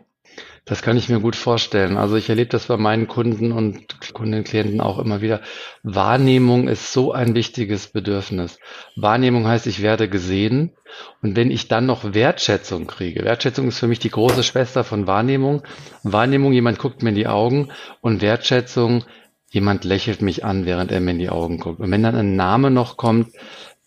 Das 0.68 0.82
kann 0.82 0.98
ich 0.98 1.08
mir 1.08 1.20
gut 1.20 1.34
vorstellen. 1.34 1.96
Also 1.96 2.16
ich 2.16 2.28
erlebe 2.28 2.50
das 2.50 2.66
bei 2.66 2.76
meinen 2.76 3.08
Kunden 3.08 3.52
und 3.52 4.12
Kundinnen, 4.12 4.44
Klienten 4.44 4.82
auch 4.82 4.98
immer 4.98 5.22
wieder. 5.22 5.40
Wahrnehmung 5.82 6.68
ist 6.68 6.92
so 6.92 7.10
ein 7.12 7.34
wichtiges 7.34 7.86
Bedürfnis. 7.86 8.58
Wahrnehmung 8.94 9.46
heißt, 9.46 9.66
ich 9.66 9.80
werde 9.80 10.10
gesehen. 10.10 10.74
Und 11.22 11.36
wenn 11.36 11.50
ich 11.50 11.68
dann 11.68 11.86
noch 11.86 12.12
Wertschätzung 12.12 12.86
kriege, 12.86 13.24
Wertschätzung 13.24 13.68
ist 13.68 13.78
für 13.78 13.88
mich 13.88 13.98
die 13.98 14.10
große 14.10 14.42
Schwester 14.42 14.84
von 14.84 15.06
Wahrnehmung. 15.06 15.62
Wahrnehmung, 16.02 16.52
jemand 16.52 16.78
guckt 16.78 17.02
mir 17.02 17.10
in 17.10 17.14
die 17.14 17.28
Augen 17.28 17.70
und 18.02 18.20
Wertschätzung, 18.20 19.04
jemand 19.50 19.84
lächelt 19.84 20.20
mich 20.20 20.44
an, 20.44 20.66
während 20.66 20.92
er 20.92 21.00
mir 21.00 21.12
in 21.12 21.18
die 21.18 21.30
Augen 21.30 21.60
guckt. 21.60 21.80
Und 21.80 21.90
wenn 21.90 22.02
dann 22.02 22.14
ein 22.14 22.36
Name 22.36 22.70
noch 22.70 22.98
kommt, 22.98 23.28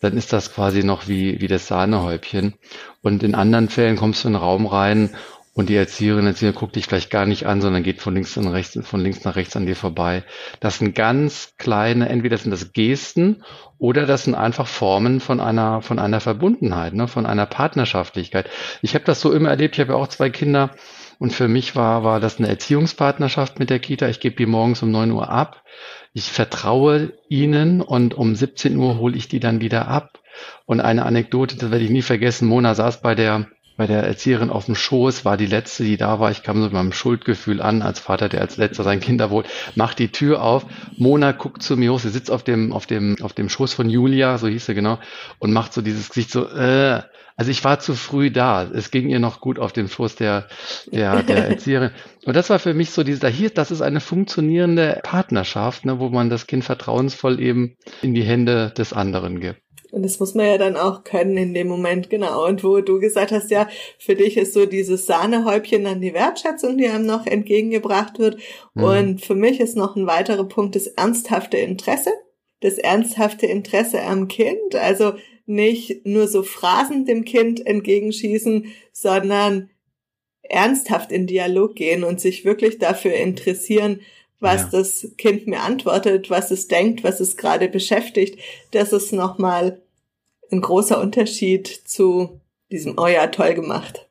dann 0.02 0.18
ist 0.18 0.34
das 0.34 0.54
quasi 0.54 0.84
noch 0.84 1.08
wie, 1.08 1.40
wie 1.40 1.48
das 1.48 1.68
Sahnehäubchen. 1.68 2.56
Und 3.02 3.24
in 3.24 3.36
anderen 3.36 3.70
Fällen 3.70 3.96
kommst 3.96 4.24
du 4.24 4.28
in 4.28 4.34
den 4.34 4.42
Raum 4.42 4.66
rein 4.66 5.12
und 5.54 5.68
die 5.68 5.76
Erzieherin, 5.76 6.26
Erzieher 6.26 6.54
guckt 6.54 6.76
dich 6.76 6.88
vielleicht 6.88 7.12
gar 7.12 7.26
nicht 7.26 7.46
an, 7.46 7.62
sondern 7.62 7.84
geht 7.84 8.02
von 8.02 8.14
links, 8.14 8.38
nach 8.38 8.54
rechts, 8.54 8.80
von 8.84 9.02
links 9.02 9.26
nach 9.26 9.36
rechts 9.36 9.56
an 9.58 9.66
dir 9.66 9.76
vorbei. 9.76 10.24
Das 10.62 10.78
sind 10.78 10.96
ganz 10.96 11.54
kleine, 11.58 12.08
entweder 12.08 12.38
sind 12.38 12.52
das 12.52 12.72
Gesten 12.72 13.44
oder 13.78 14.06
das 14.06 14.24
sind 14.24 14.36
einfach 14.36 14.68
Formen 14.68 15.20
von 15.20 15.42
einer, 15.42 15.82
von 15.82 16.00
einer 16.00 16.22
Verbundenheit, 16.22 16.94
ne, 16.94 17.08
von 17.08 17.26
einer 17.26 17.46
Partnerschaftlichkeit. 17.46 18.50
Ich 18.82 18.96
habe 18.96 19.04
das 19.04 19.20
so 19.20 19.34
immer 19.34 19.50
erlebt, 19.50 19.76
ich 19.76 19.82
habe 19.82 19.92
ja 19.92 19.98
auch 19.98 20.08
zwei 20.08 20.30
Kinder 20.30 20.72
und 21.20 21.34
für 21.34 21.50
mich 21.50 21.76
war, 21.76 22.04
war 22.04 22.20
das 22.20 22.40
eine 22.40 22.48
Erziehungspartnerschaft 22.48 23.60
mit 23.60 23.70
der 23.70 23.80
Kita. 23.80 24.08
Ich 24.08 24.22
gebe 24.22 24.38
die 24.38 24.46
morgens 24.46 24.82
um 24.82 24.90
neun 24.90 25.12
Uhr 25.12 25.30
ab. 25.30 25.64
Ich 26.14 26.32
vertraue 26.32 27.14
ihnen 27.30 27.82
und 27.82 28.14
um 28.14 28.36
17 28.36 28.76
Uhr 28.78 28.98
hole 28.98 29.16
ich 29.16 29.28
die 29.28 29.40
dann 29.40 29.62
wieder 29.62 29.88
ab. 29.88 30.20
Und 30.66 30.82
eine 30.82 31.06
Anekdote, 31.06 31.56
das 31.58 31.72
werde 31.72 31.86
ich 31.86 31.92
nie 31.92 32.02
vergessen, 32.02 32.48
Mona 32.48 32.76
saß 32.76 33.02
bei 33.02 33.16
der 33.16 33.48
bei 33.82 33.88
der 33.88 34.04
Erzieherin 34.04 34.52
auf 34.52 34.66
dem 34.66 34.76
Schoß, 34.76 35.26
war 35.26 35.38
die 35.38 35.48
letzte, 35.48 35.84
die 35.84 35.98
da 35.98 36.20
war. 36.20 36.30
Ich 36.30 36.44
kam 36.44 36.58
so 36.58 36.66
mit 36.66 36.74
meinem 36.74 36.94
Schuldgefühl 36.94 37.64
an, 37.64 37.82
als 37.82 38.00
Vater, 38.00 38.30
der 38.30 38.42
als 38.42 38.58
letzter 38.58 38.84
sein 38.84 39.00
Kind 39.00 39.20
erwohnt, 39.22 39.48
macht 39.74 39.98
die 39.98 40.10
Tür 40.10 40.44
auf. 40.44 40.68
Mona 40.98 41.32
guckt 41.32 41.64
zu 41.64 41.78
mir 41.78 41.92
hoch, 41.92 42.00
sie 42.00 42.10
sitzt 42.10 42.30
auf 42.30 42.44
dem, 42.44 42.74
auf 42.74 42.86
dem, 42.86 43.16
auf 43.22 43.34
dem 43.34 43.50
Schoß 43.50 43.74
von 43.74 43.90
Julia, 43.90 44.38
so 44.38 44.48
hieß 44.48 44.68
sie 44.68 44.76
genau, 44.76 45.00
und 45.40 45.52
macht 45.52 45.74
so 45.74 45.82
dieses 45.82 46.10
Gesicht 46.10 46.30
so, 46.30 46.48
äh, 46.48 47.02
also 47.42 47.50
ich 47.50 47.64
war 47.64 47.80
zu 47.80 47.96
früh 47.96 48.30
da. 48.30 48.70
Es 48.72 48.92
ging 48.92 49.10
ihr 49.10 49.18
noch 49.18 49.42
gut 49.42 49.58
auf 49.58 49.74
dem 49.74 49.88
Schoß 49.88 50.16
der, 50.16 50.46
der, 50.92 51.24
der 51.24 51.38
Erzieherin. 51.50 51.90
Und 52.24 52.36
das 52.36 52.52
war 52.52 52.60
für 52.60 52.76
mich 52.76 52.92
so 52.92 53.04
dieser, 53.04 53.30
hier, 53.30 53.50
das 53.50 53.72
ist 53.72 53.82
eine 53.82 54.00
funktionierende 54.00 55.00
Partnerschaft, 55.02 55.84
ne, 55.84 56.00
wo 56.00 56.10
man 56.10 56.30
das 56.30 56.46
Kind 56.46 56.64
vertrauensvoll 56.64 57.40
eben 57.40 57.78
in 58.04 58.14
die 58.14 58.22
Hände 58.22 58.72
des 58.78 58.94
anderen 58.94 59.40
gibt. 59.40 59.60
Und 59.92 60.04
das 60.04 60.20
muss 60.20 60.36
man 60.36 60.46
ja 60.46 60.60
dann 60.60 60.78
auch 60.78 61.04
können 61.04 61.36
in 61.36 61.56
dem 61.56 61.68
Moment, 61.68 62.12
genau. 62.12 62.46
Und 62.46 62.64
wo 62.64 62.80
du 62.82 63.00
gesagt 63.00 63.32
hast, 63.32 63.50
ja, 63.50 63.68
für 63.98 64.14
dich 64.14 64.38
ist 64.38 64.54
so 64.54 64.68
dieses 64.68 65.08
Sahnehäubchen 65.08 65.84
dann 65.84 66.00
die 66.00 66.14
Wertschätzung, 66.14 66.78
die 66.78 66.88
einem 66.90 67.08
noch 67.08 67.26
entgegengebracht 67.26 68.20
wird. 68.20 68.38
Mhm. 68.76 68.84
Und 68.84 69.26
für 69.26 69.34
mich 69.34 69.60
ist 69.60 69.76
noch 69.76 69.96
ein 69.96 70.06
weiterer 70.06 70.48
Punkt 70.48 70.76
das 70.76 70.86
ernsthafte 70.86 71.58
Interesse. 71.58 72.12
Das 72.60 72.78
ernsthafte 72.78 73.48
Interesse 73.48 74.04
am 74.04 74.28
Kind. 74.28 74.76
Also 74.76 75.14
nicht 75.46 76.06
nur 76.06 76.28
so 76.28 76.44
Phrasen 76.44 77.06
dem 77.06 77.26
Kind 77.26 77.66
entgegenschießen, 77.66 78.68
sondern 78.92 79.70
ernsthaft 80.44 81.12
in 81.12 81.28
Dialog 81.28 81.76
gehen 81.76 82.04
und 82.04 82.20
sich 82.20 82.46
wirklich 82.46 82.78
dafür 82.78 83.14
interessieren, 83.14 84.02
was 84.40 84.64
ja. 84.64 84.70
das 84.72 85.08
Kind 85.18 85.48
mir 85.48 85.62
antwortet, 85.62 86.30
was 86.30 86.52
es 86.52 86.68
denkt, 86.68 87.04
was 87.04 87.20
es 87.20 87.38
gerade 87.38 87.70
beschäftigt. 87.70 88.40
Das 88.72 88.92
ist 88.92 89.14
nochmal 89.14 89.82
ein 90.52 90.62
großer 90.62 91.00
Unterschied 91.00 91.68
zu 91.68 92.42
diesem, 92.72 92.98
oh 92.98 93.08
ja, 93.08 93.28
toll 93.28 93.54
gemacht. 93.54 94.10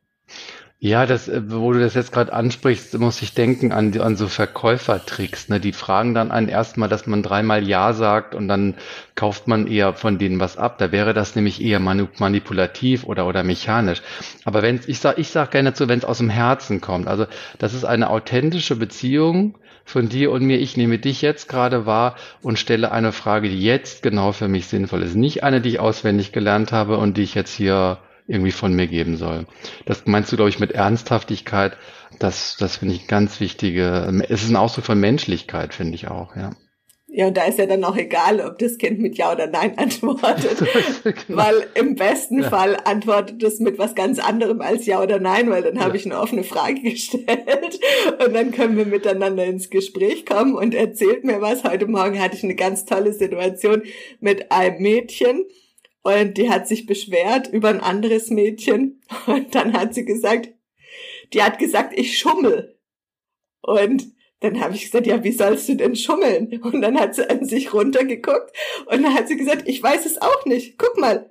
Ja, 0.82 1.04
das, 1.04 1.28
äh, 1.28 1.42
wo 1.46 1.74
du 1.74 1.80
das 1.80 1.92
jetzt 1.92 2.10
gerade 2.10 2.32
ansprichst, 2.32 2.98
muss 2.98 3.20
ich 3.20 3.34
denken 3.34 3.70
an, 3.70 3.98
an 4.00 4.16
so 4.16 4.28
Verkäufertricks. 4.28 5.50
Ne? 5.50 5.60
Die 5.60 5.74
fragen 5.74 6.14
dann 6.14 6.30
einen 6.30 6.48
erstmal, 6.48 6.88
dass 6.88 7.06
man 7.06 7.22
dreimal 7.22 7.68
Ja 7.68 7.92
sagt 7.92 8.34
und 8.34 8.48
dann 8.48 8.76
kauft 9.14 9.46
man 9.46 9.66
eher 9.66 9.92
von 9.92 10.18
denen 10.18 10.40
was 10.40 10.56
ab. 10.56 10.78
Da 10.78 10.90
wäre 10.90 11.12
das 11.12 11.36
nämlich 11.36 11.62
eher 11.62 11.80
manipulativ 11.80 13.04
oder, 13.04 13.26
oder 13.26 13.42
mechanisch. 13.44 14.00
Aber 14.46 14.62
wenn 14.62 14.80
ich 14.86 15.00
sag, 15.00 15.18
ich 15.18 15.28
sag 15.28 15.50
gerne 15.50 15.72
dazu, 15.72 15.86
wenn 15.86 15.98
es 15.98 16.06
aus 16.06 16.16
dem 16.16 16.30
Herzen 16.30 16.80
kommt. 16.80 17.08
Also 17.08 17.26
das 17.58 17.74
ist 17.74 17.84
eine 17.84 18.08
authentische 18.08 18.76
Beziehung 18.76 19.58
von 19.84 20.08
dir 20.08 20.30
und 20.30 20.44
mir. 20.46 20.58
Ich 20.60 20.78
nehme 20.78 20.98
dich 20.98 21.20
jetzt 21.20 21.46
gerade 21.46 21.84
wahr 21.84 22.16
und 22.40 22.58
stelle 22.58 22.90
eine 22.90 23.12
Frage, 23.12 23.50
die 23.50 23.62
jetzt 23.62 24.02
genau 24.02 24.32
für 24.32 24.48
mich 24.48 24.66
sinnvoll 24.68 25.02
ist. 25.02 25.14
Nicht 25.14 25.44
eine, 25.44 25.60
die 25.60 25.68
ich 25.68 25.80
auswendig 25.80 26.32
gelernt 26.32 26.72
habe 26.72 26.96
und 26.96 27.18
die 27.18 27.22
ich 27.22 27.34
jetzt 27.34 27.52
hier 27.52 27.98
irgendwie 28.30 28.52
von 28.52 28.72
mir 28.72 28.86
geben 28.86 29.16
soll. 29.16 29.46
Das 29.86 30.06
meinst 30.06 30.30
du, 30.30 30.36
glaube 30.36 30.50
ich, 30.50 30.60
mit 30.60 30.72
Ernsthaftigkeit. 30.72 31.76
Das, 32.18 32.56
das 32.58 32.76
finde 32.76 32.94
ich 32.94 33.08
ganz 33.08 33.40
wichtige. 33.40 34.08
Es 34.28 34.42
ist 34.42 34.50
ein 34.50 34.56
Ausdruck 34.56 34.84
von 34.86 35.00
Menschlichkeit, 35.00 35.74
finde 35.74 35.96
ich 35.96 36.08
auch, 36.08 36.36
ja. 36.36 36.52
Ja, 37.12 37.26
und 37.26 37.36
da 37.36 37.44
ist 37.46 37.58
ja 37.58 37.66
dann 37.66 37.82
auch 37.82 37.96
egal, 37.96 38.40
ob 38.40 38.58
das 38.58 38.78
Kind 38.78 39.00
mit 39.00 39.18
Ja 39.18 39.32
oder 39.32 39.48
Nein 39.48 39.76
antwortet. 39.76 40.58
genau. 41.02 41.42
Weil 41.42 41.66
im 41.74 41.96
besten 41.96 42.42
ja. 42.42 42.48
Fall 42.48 42.76
antwortet 42.84 43.42
es 43.42 43.58
mit 43.58 43.78
was 43.78 43.96
ganz 43.96 44.20
anderem 44.20 44.60
als 44.60 44.86
Ja 44.86 45.02
oder 45.02 45.18
Nein, 45.18 45.50
weil 45.50 45.62
dann 45.62 45.74
ja. 45.74 45.82
habe 45.82 45.96
ich 45.96 46.06
eine 46.06 46.20
offene 46.20 46.44
Frage 46.44 46.80
gestellt 46.82 47.80
und 48.24 48.32
dann 48.32 48.52
können 48.52 48.76
wir 48.76 48.86
miteinander 48.86 49.44
ins 49.44 49.70
Gespräch 49.70 50.24
kommen 50.24 50.54
und 50.54 50.72
erzählt 50.72 51.24
mir 51.24 51.40
was. 51.40 51.64
Heute 51.64 51.88
Morgen 51.88 52.22
hatte 52.22 52.36
ich 52.36 52.44
eine 52.44 52.54
ganz 52.54 52.84
tolle 52.84 53.12
Situation 53.12 53.82
mit 54.20 54.52
einem 54.52 54.80
Mädchen 54.80 55.46
und 56.02 56.38
die 56.38 56.50
hat 56.50 56.66
sich 56.66 56.86
beschwert 56.86 57.48
über 57.48 57.68
ein 57.68 57.80
anderes 57.80 58.30
Mädchen 58.30 59.02
und 59.26 59.54
dann 59.54 59.74
hat 59.74 59.94
sie 59.94 60.04
gesagt, 60.04 60.50
die 61.32 61.42
hat 61.42 61.58
gesagt, 61.58 61.98
ich 61.98 62.18
schummel. 62.18 62.78
Und 63.62 64.14
dann 64.40 64.60
habe 64.60 64.74
ich 64.74 64.84
gesagt, 64.84 65.06
ja, 65.06 65.22
wie 65.22 65.32
sollst 65.32 65.68
du 65.68 65.76
denn 65.76 65.94
schummeln? 65.94 66.60
Und 66.62 66.80
dann 66.80 66.98
hat 66.98 67.14
sie 67.14 67.28
an 67.28 67.44
sich 67.44 67.74
runtergeguckt 67.74 68.56
und 68.86 69.02
dann 69.02 69.14
hat 69.14 69.28
sie 69.28 69.36
gesagt, 69.36 69.68
ich 69.68 69.82
weiß 69.82 70.06
es 70.06 70.20
auch 70.20 70.46
nicht. 70.46 70.78
Guck 70.78 70.98
mal, 70.98 71.30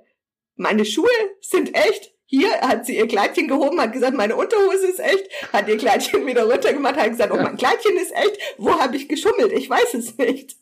meine 0.56 0.84
Schuhe 0.84 1.08
sind 1.40 1.74
echt. 1.74 2.14
Hier 2.26 2.48
hat 2.60 2.86
sie 2.86 2.96
ihr 2.96 3.08
Kleidchen 3.08 3.48
gehoben, 3.48 3.80
hat 3.80 3.92
gesagt, 3.92 4.16
meine 4.16 4.36
Unterhose 4.36 4.86
ist 4.86 5.00
echt, 5.00 5.28
hat 5.52 5.66
ihr 5.66 5.76
Kleidchen 5.76 6.24
wieder 6.26 6.44
runtergemacht, 6.44 6.96
hat 6.96 7.10
gesagt, 7.10 7.32
oh, 7.32 7.36
mein 7.36 7.56
Kleidchen 7.56 7.96
ist 7.96 8.14
echt. 8.14 8.38
Wo 8.56 8.78
habe 8.78 8.96
ich 8.96 9.08
geschummelt? 9.08 9.50
Ich 9.50 9.68
weiß 9.68 9.94
es 9.94 10.16
nicht. 10.16 10.56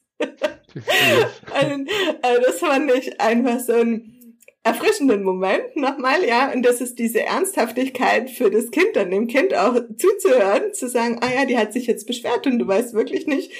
Also, 1.52 2.42
das 2.44 2.58
fand 2.58 2.92
ich 2.92 3.20
einfach 3.20 3.60
so 3.60 3.74
ein 3.74 4.36
erfrischenden 4.62 5.22
Moment 5.22 5.76
nochmal, 5.76 6.24
ja, 6.26 6.52
und 6.52 6.62
das 6.62 6.80
ist 6.80 6.98
diese 6.98 7.22
Ernsthaftigkeit 7.22 8.30
für 8.30 8.50
das 8.50 8.70
Kind, 8.70 8.94
dann 8.94 9.10
dem 9.10 9.26
Kind 9.26 9.54
auch 9.54 9.74
zuzuhören, 9.96 10.74
zu 10.74 10.88
sagen, 10.88 11.20
ah 11.22 11.32
ja, 11.32 11.44
die 11.46 11.56
hat 11.56 11.72
sich 11.72 11.86
jetzt 11.86 12.06
beschwert 12.06 12.46
und 12.46 12.58
du 12.58 12.66
weißt 12.66 12.92
wirklich 12.94 13.26
nicht, 13.26 13.52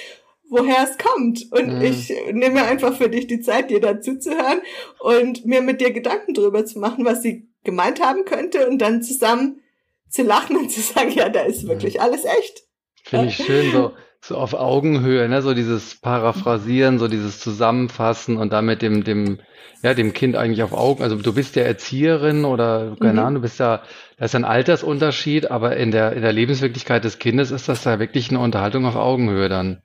woher 0.49 0.83
es 0.83 0.97
kommt. 0.97 1.51
Und 1.51 1.77
mhm. 1.77 1.81
ich 1.81 2.13
nehme 2.31 2.63
einfach 2.63 2.95
für 2.95 3.09
dich 3.09 3.27
die 3.27 3.41
Zeit, 3.41 3.69
dir 3.69 3.79
dazu 3.79 4.17
zu 4.17 4.31
hören 4.31 4.61
und 4.99 5.45
mir 5.45 5.61
mit 5.61 5.81
dir 5.81 5.91
Gedanken 5.91 6.33
drüber 6.33 6.65
zu 6.65 6.79
machen, 6.79 7.05
was 7.05 7.21
sie 7.21 7.47
gemeint 7.63 8.01
haben 8.01 8.25
könnte 8.25 8.67
und 8.67 8.79
dann 8.79 9.01
zusammen 9.01 9.61
zu 10.09 10.23
lachen 10.23 10.57
und 10.57 10.71
zu 10.71 10.81
sagen, 10.81 11.11
ja, 11.11 11.29
da 11.29 11.41
ist 11.41 11.67
wirklich 11.67 11.95
mhm. 11.95 12.01
alles 12.01 12.25
echt. 12.25 12.63
Finde 13.03 13.27
ich 13.27 13.35
schön 13.35 13.71
so 13.71 13.93
so 14.21 14.35
auf 14.35 14.53
Augenhöhe, 14.53 15.27
ne, 15.29 15.41
so 15.41 15.53
dieses 15.53 15.95
Paraphrasieren, 15.95 16.99
so 16.99 17.07
dieses 17.07 17.39
Zusammenfassen 17.39 18.37
und 18.37 18.51
damit 18.51 18.81
dem, 18.81 19.03
dem, 19.03 19.39
ja, 19.81 19.93
dem 19.93 20.13
Kind 20.13 20.35
eigentlich 20.35 20.61
auf 20.63 20.73
Augen. 20.73 21.03
Also 21.03 21.15
du 21.15 21.33
bist 21.33 21.55
ja 21.55 21.63
Erzieherin 21.63 22.45
oder 22.45 22.97
keine 22.99 23.13
mhm. 23.13 23.19
Ahnung, 23.19 23.35
du 23.35 23.41
bist 23.41 23.59
ja, 23.59 23.81
da 24.17 24.25
ist 24.25 24.35
ein 24.35 24.45
Altersunterschied, 24.45 25.49
aber 25.49 25.77
in 25.77 25.91
der, 25.91 26.13
in 26.13 26.21
der 26.21 26.33
Lebenswirklichkeit 26.33 27.03
des 27.03 27.19
Kindes 27.19 27.51
ist 27.51 27.69
das 27.69 27.85
ja 27.85 27.99
wirklich 27.99 28.29
eine 28.29 28.39
Unterhaltung 28.39 28.85
auf 28.85 28.95
Augenhöhe 28.95 29.47
dann. 29.47 29.81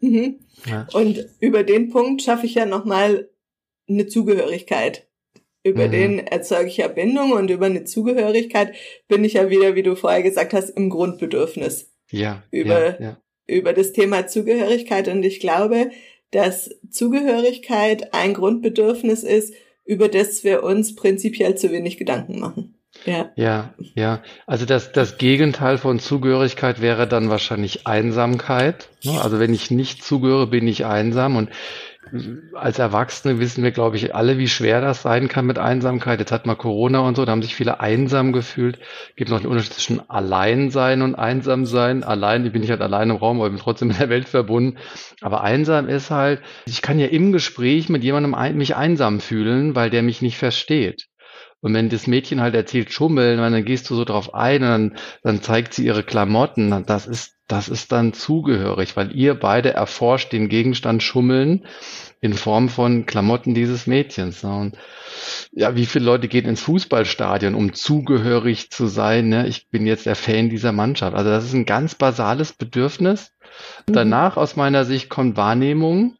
Mhm. 0.00 0.40
Ja. 0.64 0.86
Und 0.92 1.26
über 1.40 1.62
den 1.62 1.90
Punkt 1.90 2.22
schaffe 2.22 2.46
ich 2.46 2.54
ja 2.54 2.64
nochmal 2.64 3.28
eine 3.88 4.06
Zugehörigkeit. 4.06 5.06
Über 5.62 5.86
mhm. 5.86 5.92
den 5.92 6.18
erzeuge 6.26 6.68
ich 6.68 6.78
ja 6.78 6.88
Bindung 6.88 7.32
und 7.32 7.50
über 7.50 7.66
eine 7.66 7.84
Zugehörigkeit 7.84 8.74
bin 9.08 9.22
ich 9.22 9.34
ja 9.34 9.50
wieder, 9.50 9.74
wie 9.74 9.82
du 9.82 9.94
vorher 9.94 10.22
gesagt 10.22 10.54
hast, 10.54 10.70
im 10.70 10.88
Grundbedürfnis. 10.90 11.92
Ja. 12.10 12.42
Über 12.50 12.98
ja, 12.98 13.00
ja 13.00 13.16
über 13.52 13.72
das 13.72 13.92
Thema 13.92 14.26
Zugehörigkeit 14.26 15.08
und 15.08 15.22
ich 15.22 15.40
glaube, 15.40 15.90
dass 16.30 16.70
Zugehörigkeit 16.90 18.14
ein 18.14 18.34
Grundbedürfnis 18.34 19.22
ist, 19.22 19.54
über 19.84 20.08
das 20.08 20.44
wir 20.44 20.62
uns 20.62 20.94
prinzipiell 20.94 21.56
zu 21.56 21.70
wenig 21.70 21.98
Gedanken 21.98 22.40
machen. 22.40 22.74
Ja. 23.06 23.30
ja, 23.36 23.74
ja. 23.94 24.22
Also 24.46 24.66
das, 24.66 24.92
das 24.92 25.18
Gegenteil 25.18 25.78
von 25.78 25.98
Zugehörigkeit 25.98 26.80
wäre 26.80 27.08
dann 27.08 27.30
wahrscheinlich 27.30 27.86
Einsamkeit. 27.86 28.90
Ne? 29.02 29.20
Also 29.20 29.40
wenn 29.40 29.54
ich 29.54 29.70
nicht 29.70 30.04
zugehöre, 30.04 30.46
bin 30.46 30.68
ich 30.68 30.84
einsam 30.84 31.36
und 31.36 31.48
als 32.54 32.78
Erwachsene 32.78 33.38
wissen 33.38 33.64
wir, 33.64 33.70
glaube 33.70 33.96
ich, 33.96 34.14
alle, 34.14 34.38
wie 34.38 34.48
schwer 34.48 34.80
das 34.80 35.02
sein 35.02 35.28
kann 35.28 35.46
mit 35.46 35.58
Einsamkeit. 35.58 36.20
Jetzt 36.20 36.32
hat 36.32 36.46
man 36.46 36.58
Corona 36.58 37.00
und 37.00 37.16
so, 37.16 37.24
da 37.24 37.32
haben 37.32 37.42
sich 37.42 37.54
viele 37.54 37.80
einsam 37.80 38.32
gefühlt. 38.32 38.78
Es 39.10 39.16
gibt 39.16 39.30
noch 39.30 39.40
den 39.40 39.48
Unterschied 39.48 39.72
zwischen 39.72 40.10
Alleinsein 40.10 41.02
und 41.02 41.14
Einsamsein. 41.14 42.04
Allein, 42.04 42.44
ich 42.44 42.52
bin 42.52 42.60
nicht 42.60 42.70
halt 42.70 42.82
allein 42.82 43.10
im 43.10 43.16
Raum, 43.16 43.38
aber 43.38 43.46
ich 43.46 43.54
bin 43.54 43.62
trotzdem 43.62 43.88
mit 43.88 44.00
der 44.00 44.08
Welt 44.08 44.28
verbunden. 44.28 44.78
Aber 45.20 45.42
einsam 45.42 45.88
ist 45.88 46.10
halt, 46.10 46.40
ich 46.66 46.82
kann 46.82 46.98
ja 46.98 47.06
im 47.06 47.32
Gespräch 47.32 47.88
mit 47.88 48.04
jemandem 48.04 48.56
mich 48.56 48.76
einsam 48.76 49.20
fühlen, 49.20 49.74
weil 49.74 49.90
der 49.90 50.02
mich 50.02 50.22
nicht 50.22 50.36
versteht. 50.36 51.08
Und 51.62 51.74
wenn 51.74 51.88
das 51.88 52.08
Mädchen 52.08 52.40
halt 52.40 52.56
erzählt 52.56 52.92
schummeln, 52.92 53.38
dann 53.38 53.64
gehst 53.64 53.88
du 53.88 53.94
so 53.94 54.04
drauf 54.04 54.34
ein 54.34 54.62
und 54.62 54.68
dann, 54.68 54.96
dann 55.22 55.42
zeigt 55.42 55.72
sie 55.74 55.86
ihre 55.86 56.02
Klamotten. 56.02 56.84
Das 56.86 57.06
ist, 57.06 57.36
das 57.46 57.68
ist 57.68 57.92
dann 57.92 58.12
zugehörig, 58.12 58.96
weil 58.96 59.14
ihr 59.14 59.34
beide 59.34 59.72
erforscht 59.72 60.32
den 60.32 60.48
Gegenstand 60.48 61.04
Schummeln 61.04 61.64
in 62.20 62.34
Form 62.34 62.68
von 62.68 63.06
Klamotten 63.06 63.54
dieses 63.54 63.86
Mädchens. 63.86 64.42
Und 64.42 64.76
ja, 65.52 65.76
wie 65.76 65.86
viele 65.86 66.04
Leute 66.04 66.26
gehen 66.26 66.46
ins 66.46 66.62
Fußballstadion, 66.62 67.54
um 67.54 67.74
zugehörig 67.74 68.70
zu 68.70 68.88
sein? 68.88 69.28
Ne? 69.28 69.46
Ich 69.46 69.68
bin 69.68 69.86
jetzt 69.86 70.06
der 70.06 70.16
Fan 70.16 70.50
dieser 70.50 70.72
Mannschaft. 70.72 71.14
Also 71.16 71.30
das 71.30 71.44
ist 71.44 71.52
ein 71.52 71.66
ganz 71.66 71.94
basales 71.94 72.52
Bedürfnis. 72.52 73.32
Mhm. 73.86 73.92
Danach 73.92 74.36
aus 74.36 74.56
meiner 74.56 74.84
Sicht 74.84 75.10
kommt 75.10 75.36
Wahrnehmung. 75.36 76.16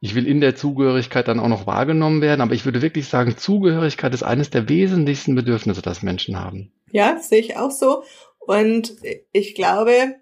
Ich 0.00 0.14
will 0.14 0.26
in 0.26 0.40
der 0.40 0.54
Zugehörigkeit 0.54 1.28
dann 1.28 1.40
auch 1.40 1.48
noch 1.48 1.66
wahrgenommen 1.66 2.20
werden, 2.20 2.40
aber 2.40 2.54
ich 2.54 2.64
würde 2.64 2.82
wirklich 2.82 3.08
sagen, 3.08 3.36
Zugehörigkeit 3.36 4.14
ist 4.14 4.22
eines 4.22 4.50
der 4.50 4.68
wesentlichsten 4.68 5.34
Bedürfnisse, 5.34 5.82
das 5.82 6.02
Menschen 6.02 6.38
haben. 6.38 6.72
Ja, 6.90 7.18
sehe 7.18 7.40
ich 7.40 7.56
auch 7.56 7.70
so. 7.70 8.04
Und 8.38 8.96
ich 9.32 9.54
glaube, 9.54 10.16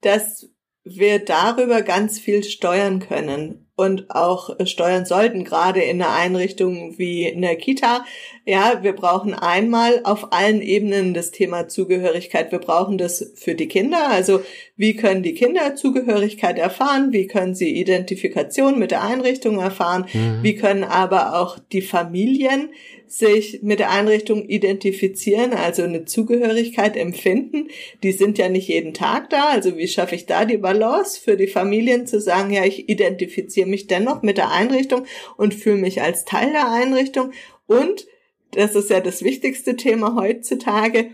dass 0.00 0.48
wir 0.84 1.24
darüber 1.24 1.82
ganz 1.82 2.18
viel 2.18 2.42
steuern 2.44 3.00
können 3.00 3.67
und 3.78 4.10
auch 4.10 4.56
steuern 4.66 5.06
sollten, 5.06 5.44
gerade 5.44 5.80
in 5.80 6.02
einer 6.02 6.12
Einrichtung 6.12 6.98
wie 6.98 7.28
in 7.28 7.42
der 7.42 7.54
Kita. 7.54 8.04
Ja, 8.44 8.80
wir 8.82 8.92
brauchen 8.92 9.34
einmal 9.34 10.00
auf 10.02 10.32
allen 10.32 10.62
Ebenen 10.62 11.14
das 11.14 11.30
Thema 11.30 11.68
Zugehörigkeit. 11.68 12.50
Wir 12.50 12.58
brauchen 12.58 12.98
das 12.98 13.32
für 13.36 13.54
die 13.54 13.68
Kinder. 13.68 14.08
Also 14.10 14.40
wie 14.76 14.96
können 14.96 15.22
die 15.22 15.34
Kinder 15.34 15.76
Zugehörigkeit 15.76 16.58
erfahren? 16.58 17.12
Wie 17.12 17.28
können 17.28 17.54
sie 17.54 17.78
Identifikation 17.78 18.80
mit 18.80 18.90
der 18.90 19.04
Einrichtung 19.04 19.60
erfahren? 19.60 20.06
Mhm. 20.12 20.42
Wie 20.42 20.56
können 20.56 20.82
aber 20.82 21.40
auch 21.40 21.60
die 21.70 21.82
Familien 21.82 22.70
sich 23.08 23.60
mit 23.62 23.78
der 23.78 23.90
Einrichtung 23.90 24.48
identifizieren, 24.48 25.52
also 25.52 25.82
eine 25.82 26.04
Zugehörigkeit 26.04 26.96
empfinden. 26.96 27.68
Die 28.02 28.12
sind 28.12 28.38
ja 28.38 28.48
nicht 28.48 28.68
jeden 28.68 28.94
Tag 28.94 29.30
da. 29.30 29.48
Also 29.48 29.76
wie 29.76 29.88
schaffe 29.88 30.14
ich 30.14 30.26
da 30.26 30.44
die 30.44 30.58
Balance 30.58 31.20
für 31.20 31.36
die 31.36 31.46
Familien 31.46 32.06
zu 32.06 32.20
sagen, 32.20 32.52
ja, 32.52 32.64
ich 32.64 32.88
identifiziere 32.88 33.68
mich 33.68 33.86
dennoch 33.86 34.22
mit 34.22 34.38
der 34.38 34.50
Einrichtung 34.50 35.04
und 35.36 35.54
fühle 35.54 35.76
mich 35.76 36.02
als 36.02 36.24
Teil 36.24 36.52
der 36.52 36.70
Einrichtung. 36.70 37.32
Und, 37.66 38.06
das 38.52 38.74
ist 38.74 38.90
ja 38.90 39.00
das 39.00 39.22
wichtigste 39.22 39.76
Thema 39.76 40.14
heutzutage, 40.14 41.10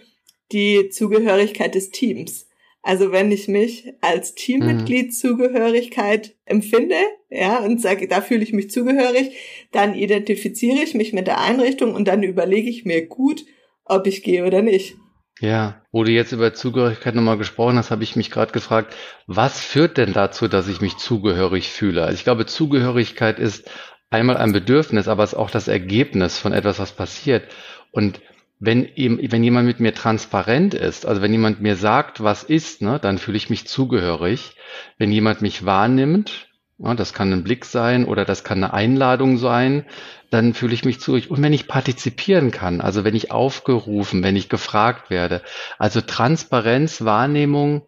die 0.53 0.89
Zugehörigkeit 0.91 1.75
des 1.75 1.91
Teams. 1.91 2.47
Also 2.87 3.13
wenn 3.13 3.33
ich 3.33 3.49
mich 3.49 3.95
als 4.03 4.35
Teammitglied 4.35 5.07
mhm. 5.07 5.11
Zugehörigkeit 5.11 6.35
empfinde, 6.45 6.97
ja, 7.31 7.61
und 7.61 7.81
sage, 7.81 8.07
da 8.09 8.21
fühle 8.21 8.43
ich 8.43 8.53
mich 8.53 8.71
zugehörig, 8.71 9.31
dann 9.73 9.95
identifiziere 9.95 10.83
ich 10.83 10.93
mich 10.93 11.15
mit 11.15 11.27
der 11.27 11.41
Einrichtung 11.41 11.95
und 11.95 12.07
dann 12.07 12.23
überlege 12.23 12.69
ich 12.69 12.85
mir 12.85 13.07
gut, 13.07 13.47
ob 13.87 14.07
ich 14.07 14.23
gehe 14.23 14.47
oder 14.47 14.61
nicht. 14.61 14.97
Ja, 15.41 15.83
wo 15.93 16.05
du 16.05 16.13
jetzt 16.13 16.33
über 16.33 16.53
Zugehörigkeit 16.53 17.15
nochmal 17.15 17.39
gesprochen 17.39 17.79
hast, 17.79 17.91
habe 17.91 18.05
ich 18.05 18.17
mich 18.17 18.31
gerade 18.31 18.53
gefragt, 18.53 18.95
was 19.27 19.61
führt 19.61 19.97
denn 19.97 20.13
dazu, 20.13 20.47
dass 20.47 20.69
ich 20.69 20.83
mich 20.83 20.99
zugehörig 20.99 21.71
fühle? 21.71 22.03
Also 22.03 22.15
ich 22.17 22.25
glaube, 22.25 22.45
Zugehörigkeit 22.45 23.39
ist 23.39 23.69
einmal 24.11 24.37
ein 24.37 24.53
Bedürfnis, 24.53 25.09
aber 25.09 25.25
es 25.25 25.33
ist 25.33 25.39
auch 25.39 25.51
das 25.51 25.69
Ergebnis 25.69 26.39
von 26.39 26.53
etwas, 26.53 26.79
was 26.79 26.93
passiert. 26.93 27.45
Und 27.93 28.21
wenn, 28.65 28.89
wenn 28.97 29.45
jemand 29.45 29.67
mit 29.67 29.81
mir 29.81 29.95
transparent 29.95 30.75
ist, 30.75 31.07
also 31.07 31.23
wenn 31.23 31.33
jemand 31.33 31.61
mir 31.61 31.77
sagt, 31.77 32.23
was 32.23 32.43
ist, 32.43 32.83
ne, 32.83 32.99
dann 33.01 33.19
fühle 33.19 33.37
ich 33.37 33.51
mich 33.51 33.67
zugehörig. 33.67 34.57
Wenn 34.99 35.13
jemand 35.13 35.43
mich 35.43 35.65
wahrnimmt, 35.65 36.49
ja, 36.79 36.95
das 36.95 37.13
kann 37.13 37.33
ein 37.33 37.45
Blick 37.45 37.65
sein 37.65 38.05
oder 38.05 38.25
das 38.25 38.43
kann 38.45 38.59
eine 38.59 38.75
Einladung 38.75 39.39
sein, 39.39 39.85
dann 40.31 40.55
fühle 40.55 40.75
ich 40.75 40.85
mich 40.85 41.01
zugehörig. 41.01 41.31
Und 41.31 41.43
wenn 41.43 41.53
ich 41.53 41.69
partizipieren 41.69 42.51
kann, 42.51 42.81
also 42.81 43.05
wenn 43.05 43.15
ich 43.15 43.31
aufgerufen, 43.31 44.23
wenn 44.23 44.37
ich 44.37 44.49
gefragt 44.49 45.11
werde, 45.11 45.43
also 45.79 46.01
Transparenz, 46.01 47.05
Wahrnehmung 47.05 47.87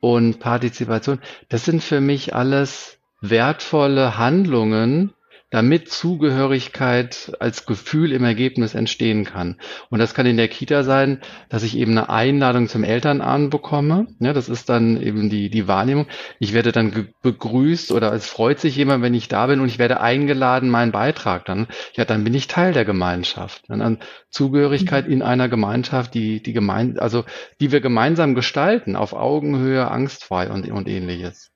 und 0.00 0.38
Partizipation, 0.38 1.20
das 1.48 1.64
sind 1.64 1.82
für 1.82 2.00
mich 2.00 2.34
alles 2.34 2.98
wertvolle 3.20 4.16
Handlungen, 4.16 5.12
damit 5.50 5.90
Zugehörigkeit 5.90 7.32
als 7.40 7.64
Gefühl 7.64 8.12
im 8.12 8.24
Ergebnis 8.24 8.74
entstehen 8.74 9.24
kann. 9.24 9.56
Und 9.88 9.98
das 9.98 10.12
kann 10.12 10.26
in 10.26 10.36
der 10.36 10.48
Kita 10.48 10.82
sein, 10.82 11.20
dass 11.48 11.62
ich 11.62 11.76
eben 11.76 11.92
eine 11.92 12.10
Einladung 12.10 12.68
zum 12.68 12.84
Elternabend 12.84 13.50
bekomme. 13.50 14.08
Ja, 14.20 14.34
das 14.34 14.48
ist 14.48 14.68
dann 14.68 15.00
eben 15.00 15.30
die, 15.30 15.48
die 15.48 15.66
Wahrnehmung. 15.66 16.06
Ich 16.38 16.52
werde 16.52 16.72
dann 16.72 17.08
begrüßt 17.22 17.92
oder 17.92 18.12
es 18.12 18.26
freut 18.26 18.60
sich 18.60 18.76
jemand, 18.76 19.02
wenn 19.02 19.14
ich 19.14 19.28
da 19.28 19.46
bin 19.46 19.60
und 19.60 19.68
ich 19.68 19.78
werde 19.78 20.00
eingeladen, 20.00 20.68
meinen 20.68 20.92
Beitrag 20.92 21.46
dann. 21.46 21.66
Ja, 21.94 22.04
dann 22.04 22.24
bin 22.24 22.34
ich 22.34 22.46
Teil 22.46 22.72
der 22.72 22.84
Gemeinschaft. 22.84 23.64
Dann 23.68 23.98
Zugehörigkeit 24.30 25.06
mhm. 25.06 25.12
in 25.14 25.22
einer 25.22 25.48
Gemeinschaft, 25.48 26.12
die, 26.12 26.42
die 26.42 26.52
gemein, 26.52 26.98
also, 26.98 27.24
die 27.60 27.72
wir 27.72 27.80
gemeinsam 27.80 28.34
gestalten, 28.34 28.96
auf 28.96 29.14
Augenhöhe, 29.14 29.90
angstfrei 29.90 30.50
und, 30.50 30.70
und 30.70 30.88
ähnliches. 30.88 31.50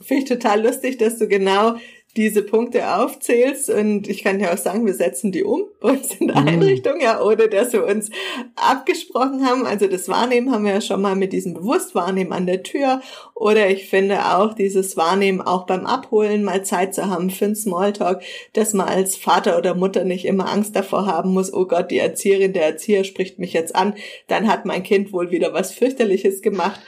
Finde 0.00 0.22
ich 0.22 0.28
total 0.28 0.62
lustig, 0.62 0.96
dass 0.96 1.18
du 1.18 1.28
genau 1.28 1.76
diese 2.16 2.42
Punkte 2.42 2.96
aufzählst 2.96 3.70
und 3.70 4.08
ich 4.08 4.24
kann 4.24 4.40
ja 4.40 4.52
auch 4.52 4.58
sagen, 4.58 4.84
wir 4.84 4.94
setzen 4.94 5.30
die 5.30 5.44
um 5.44 5.66
bei 5.80 5.90
uns 5.90 6.14
in 6.16 6.26
der 6.26 6.40
mhm. 6.40 6.48
Einrichtung, 6.48 7.00
ja, 7.00 7.22
ohne 7.22 7.48
dass 7.48 7.72
wir 7.72 7.86
uns 7.86 8.10
abgesprochen 8.56 9.46
haben. 9.46 9.64
Also 9.64 9.86
das 9.86 10.08
Wahrnehmen 10.08 10.50
haben 10.50 10.64
wir 10.64 10.72
ja 10.72 10.80
schon 10.80 11.00
mal 11.00 11.14
mit 11.14 11.32
diesem 11.32 11.54
Bewusstwahrnehmen 11.54 12.32
an 12.32 12.46
der 12.46 12.64
Tür 12.64 13.00
oder 13.34 13.70
ich 13.70 13.88
finde 13.88 14.34
auch 14.34 14.54
dieses 14.54 14.96
Wahrnehmen 14.96 15.40
auch 15.40 15.66
beim 15.66 15.86
Abholen 15.86 16.42
mal 16.42 16.64
Zeit 16.64 16.94
zu 16.94 17.06
haben 17.08 17.30
für 17.30 17.44
einen 17.44 17.56
Smalltalk, 17.56 18.22
dass 18.54 18.74
man 18.74 18.88
als 18.88 19.14
Vater 19.14 19.56
oder 19.56 19.76
Mutter 19.76 20.04
nicht 20.04 20.24
immer 20.24 20.50
Angst 20.50 20.74
davor 20.74 21.06
haben 21.06 21.32
muss, 21.32 21.52
oh 21.52 21.66
Gott, 21.66 21.92
die 21.92 21.98
Erzieherin, 21.98 22.52
der 22.52 22.64
Erzieher 22.64 23.04
spricht 23.04 23.38
mich 23.38 23.52
jetzt 23.52 23.76
an, 23.76 23.94
dann 24.26 24.48
hat 24.48 24.66
mein 24.66 24.82
Kind 24.82 25.12
wohl 25.12 25.30
wieder 25.30 25.52
was 25.52 25.72
fürchterliches 25.72 26.42
gemacht, 26.42 26.80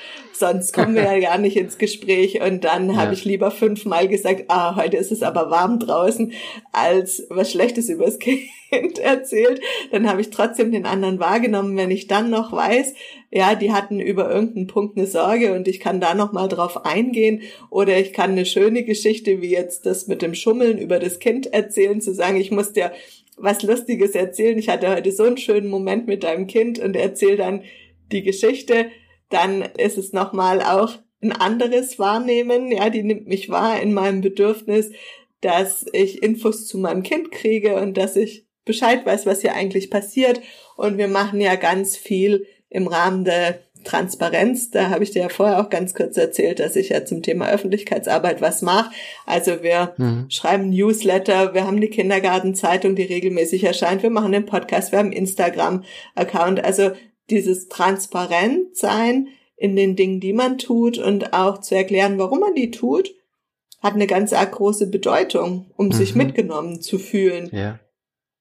sonst 0.42 0.72
kommen 0.72 0.96
wir 0.96 1.04
ja 1.04 1.18
gar 1.30 1.38
nicht 1.38 1.56
ins 1.56 1.78
Gespräch 1.78 2.42
und 2.42 2.64
dann 2.64 2.90
ja. 2.90 2.96
habe 2.96 3.14
ich 3.14 3.24
lieber 3.24 3.52
fünfmal 3.52 4.08
gesagt, 4.08 4.46
ah, 4.48 4.74
heute 4.74 4.96
ist 4.96 5.12
es 5.12 5.22
aber 5.22 5.50
warm 5.50 5.78
draußen, 5.78 6.32
als 6.72 7.24
was 7.30 7.52
Schlechtes 7.52 7.88
übers 7.88 8.18
Kind 8.18 8.98
erzählt. 8.98 9.60
Dann 9.92 10.08
habe 10.08 10.20
ich 10.20 10.30
trotzdem 10.30 10.72
den 10.72 10.84
anderen 10.84 11.20
wahrgenommen, 11.20 11.76
wenn 11.76 11.92
ich 11.92 12.08
dann 12.08 12.28
noch 12.28 12.52
weiß, 12.52 12.94
ja, 13.30 13.54
die 13.54 13.72
hatten 13.72 14.00
über 14.00 14.30
irgendeinen 14.30 14.66
Punkt 14.66 14.98
eine 14.98 15.06
Sorge 15.06 15.54
und 15.54 15.68
ich 15.68 15.78
kann 15.78 16.00
da 16.00 16.14
noch 16.14 16.32
mal 16.32 16.48
drauf 16.48 16.84
eingehen 16.84 17.42
oder 17.70 17.98
ich 17.98 18.12
kann 18.12 18.32
eine 18.32 18.44
schöne 18.44 18.82
Geschichte 18.82 19.40
wie 19.40 19.50
jetzt 19.50 19.86
das 19.86 20.08
mit 20.08 20.22
dem 20.22 20.34
Schummeln 20.34 20.76
über 20.76 20.98
das 20.98 21.20
Kind 21.20 21.52
erzählen, 21.52 22.00
zu 22.00 22.12
sagen, 22.12 22.36
ich 22.36 22.50
muss 22.50 22.72
dir 22.72 22.90
was 23.36 23.62
Lustiges 23.62 24.16
erzählen. 24.16 24.58
Ich 24.58 24.68
hatte 24.68 24.90
heute 24.90 25.12
so 25.12 25.22
einen 25.22 25.38
schönen 25.38 25.70
Moment 25.70 26.08
mit 26.08 26.24
deinem 26.24 26.48
Kind 26.48 26.80
und 26.80 26.96
erzähl 26.96 27.36
dann 27.36 27.62
die 28.10 28.22
Geschichte. 28.22 28.86
Dann 29.32 29.62
ist 29.62 29.98
es 29.98 30.12
nochmal 30.12 30.60
auch 30.60 30.98
ein 31.22 31.32
anderes 31.32 31.98
Wahrnehmen, 31.98 32.70
ja, 32.72 32.90
die 32.90 33.02
nimmt 33.02 33.28
mich 33.28 33.48
wahr 33.48 33.80
in 33.80 33.94
meinem 33.94 34.20
Bedürfnis, 34.20 34.90
dass 35.40 35.86
ich 35.92 36.22
Infos 36.22 36.66
zu 36.66 36.78
meinem 36.78 37.02
Kind 37.02 37.30
kriege 37.30 37.76
und 37.76 37.96
dass 37.96 38.16
ich 38.16 38.46
Bescheid 38.64 39.04
weiß, 39.04 39.26
was 39.26 39.40
hier 39.40 39.54
eigentlich 39.54 39.90
passiert. 39.90 40.40
Und 40.76 40.98
wir 40.98 41.08
machen 41.08 41.40
ja 41.40 41.56
ganz 41.56 41.96
viel 41.96 42.46
im 42.70 42.86
Rahmen 42.86 43.24
der 43.24 43.60
Transparenz. 43.84 44.70
Da 44.70 44.90
habe 44.90 45.02
ich 45.02 45.10
dir 45.10 45.22
ja 45.22 45.28
vorher 45.28 45.60
auch 45.60 45.68
ganz 45.68 45.94
kurz 45.94 46.16
erzählt, 46.16 46.60
dass 46.60 46.76
ich 46.76 46.90
ja 46.90 47.04
zum 47.04 47.22
Thema 47.22 47.48
Öffentlichkeitsarbeit 47.48 48.40
was 48.40 48.62
mache. 48.62 48.90
Also 49.26 49.62
wir 49.62 49.94
mhm. 49.96 50.26
schreiben 50.28 50.70
Newsletter, 50.70 51.54
wir 51.54 51.66
haben 51.66 51.80
die 51.80 51.90
Kindergartenzeitung, 51.90 52.94
die 52.94 53.02
regelmäßig 53.02 53.64
erscheint, 53.64 54.02
wir 54.02 54.10
machen 54.10 54.32
den 54.32 54.46
Podcast, 54.46 54.92
wir 54.92 55.00
haben 55.00 55.12
Instagram-Account. 55.12 56.64
Also 56.64 56.92
dieses 57.32 57.68
Transparentsein 57.68 59.28
in 59.56 59.74
den 59.74 59.96
Dingen, 59.96 60.20
die 60.20 60.32
man 60.32 60.58
tut 60.58 60.98
und 60.98 61.32
auch 61.32 61.58
zu 61.58 61.74
erklären, 61.74 62.18
warum 62.18 62.40
man 62.40 62.54
die 62.54 62.70
tut, 62.70 63.14
hat 63.80 63.94
eine 63.94 64.06
ganz 64.06 64.30
große 64.30 64.88
Bedeutung, 64.88 65.70
um 65.76 65.86
mhm. 65.86 65.92
sich 65.92 66.14
mitgenommen 66.14 66.80
zu 66.80 66.98
fühlen. 66.98 67.50
Ja. 67.52 67.80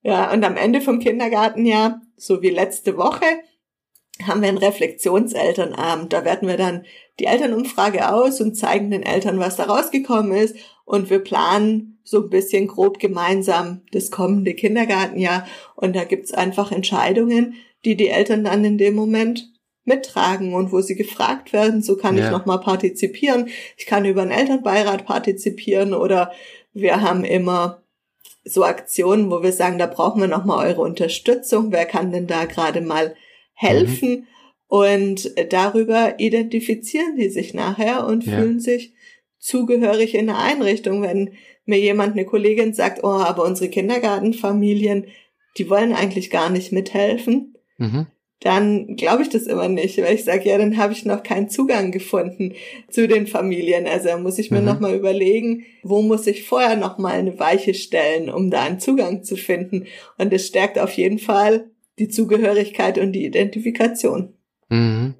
Ja, 0.03 0.31
und 0.33 0.43
am 0.43 0.57
Ende 0.57 0.81
vom 0.81 0.99
Kindergartenjahr, 0.99 2.01
so 2.17 2.41
wie 2.41 2.49
letzte 2.49 2.97
Woche, 2.97 3.25
haben 4.25 4.41
wir 4.41 4.49
einen 4.49 4.57
Reflexionselternabend. 4.57 6.11
Da 6.11 6.25
werten 6.25 6.47
wir 6.47 6.57
dann 6.57 6.85
die 7.19 7.25
Elternumfrage 7.25 8.11
aus 8.11 8.41
und 8.41 8.55
zeigen 8.55 8.91
den 8.91 9.03
Eltern, 9.03 9.39
was 9.39 9.57
da 9.57 9.65
rausgekommen 9.65 10.31
ist. 10.31 10.55
Und 10.85 11.09
wir 11.09 11.19
planen 11.19 11.99
so 12.03 12.23
ein 12.23 12.29
bisschen 12.29 12.67
grob 12.67 12.99
gemeinsam 12.99 13.81
das 13.91 14.11
kommende 14.11 14.53
Kindergartenjahr. 14.53 15.47
Und 15.75 15.95
da 15.95 16.03
gibt's 16.03 16.33
einfach 16.33 16.71
Entscheidungen, 16.71 17.55
die 17.85 17.95
die 17.95 18.09
Eltern 18.09 18.43
dann 18.43 18.63
in 18.63 18.77
dem 18.77 18.95
Moment 18.95 19.51
mittragen 19.83 20.53
und 20.53 20.71
wo 20.71 20.81
sie 20.81 20.95
gefragt 20.95 21.53
werden, 21.53 21.81
so 21.81 21.97
kann 21.97 22.17
ja. 22.17 22.25
ich 22.25 22.31
nochmal 22.31 22.59
partizipieren. 22.59 23.49
Ich 23.77 23.85
kann 23.85 24.05
über 24.05 24.21
einen 24.21 24.31
Elternbeirat 24.31 25.05
partizipieren 25.05 25.93
oder 25.93 26.31
wir 26.73 27.01
haben 27.01 27.23
immer 27.23 27.83
so 28.43 28.63
Aktionen, 28.63 29.29
wo 29.29 29.43
wir 29.43 29.51
sagen, 29.51 29.77
da 29.77 29.87
brauchen 29.87 30.21
wir 30.21 30.27
nochmal 30.27 30.67
eure 30.67 30.81
Unterstützung. 30.81 31.71
Wer 31.71 31.85
kann 31.85 32.11
denn 32.11 32.27
da 32.27 32.45
gerade 32.45 32.81
mal 32.81 33.15
helfen? 33.53 34.09
Mhm. 34.09 34.27
Und 34.67 35.33
darüber 35.49 36.19
identifizieren 36.19 37.17
die 37.17 37.29
sich 37.29 37.53
nachher 37.53 38.07
und 38.07 38.25
ja. 38.25 38.37
fühlen 38.37 38.59
sich 38.59 38.93
zugehörig 39.37 40.15
in 40.15 40.27
der 40.27 40.37
Einrichtung. 40.37 41.01
Wenn 41.01 41.33
mir 41.65 41.79
jemand, 41.79 42.13
eine 42.13 42.25
Kollegin 42.25 42.73
sagt, 42.73 43.03
oh, 43.03 43.07
aber 43.07 43.43
unsere 43.43 43.69
Kindergartenfamilien, 43.69 45.07
die 45.57 45.69
wollen 45.69 45.93
eigentlich 45.93 46.29
gar 46.29 46.49
nicht 46.49 46.71
mithelfen, 46.71 47.50
mhm. 47.81 48.07
dann 48.39 48.95
glaube 48.95 49.23
ich 49.23 49.29
das 49.29 49.43
immer 49.43 49.67
nicht, 49.67 49.97
weil 50.01 50.15
ich 50.15 50.23
sage, 50.23 50.49
ja, 50.49 50.57
dann 50.57 50.77
habe 50.77 50.93
ich 50.93 51.05
noch 51.05 51.23
keinen 51.23 51.49
Zugang 51.49 51.91
gefunden 51.91 52.53
zu 52.89 53.07
den 53.07 53.27
Familien. 53.27 53.87
Also 53.87 54.09
da 54.09 54.17
muss 54.17 54.39
ich 54.39 54.51
mir 54.51 54.59
mhm. 54.59 54.65
nochmal 54.65 54.95
überlegen, 54.95 55.65
wo 55.83 56.01
muss 56.01 56.27
ich 56.27 56.43
vorher 56.43 56.75
nochmal 56.75 57.13
eine 57.13 57.39
Weiche 57.39 57.73
stellen, 57.73 58.29
um 58.29 58.49
da 58.49 58.63
einen 58.63 58.79
Zugang 58.79 59.23
zu 59.23 59.35
finden. 59.35 59.87
Und 60.17 60.33
es 60.33 60.47
stärkt 60.47 60.79
auf 60.79 60.93
jeden 60.93 61.19
Fall 61.19 61.69
die 61.99 62.07
Zugehörigkeit 62.07 62.97
und 62.97 63.11
die 63.11 63.25
Identifikation. 63.25 64.33
Mhm. 64.69 65.15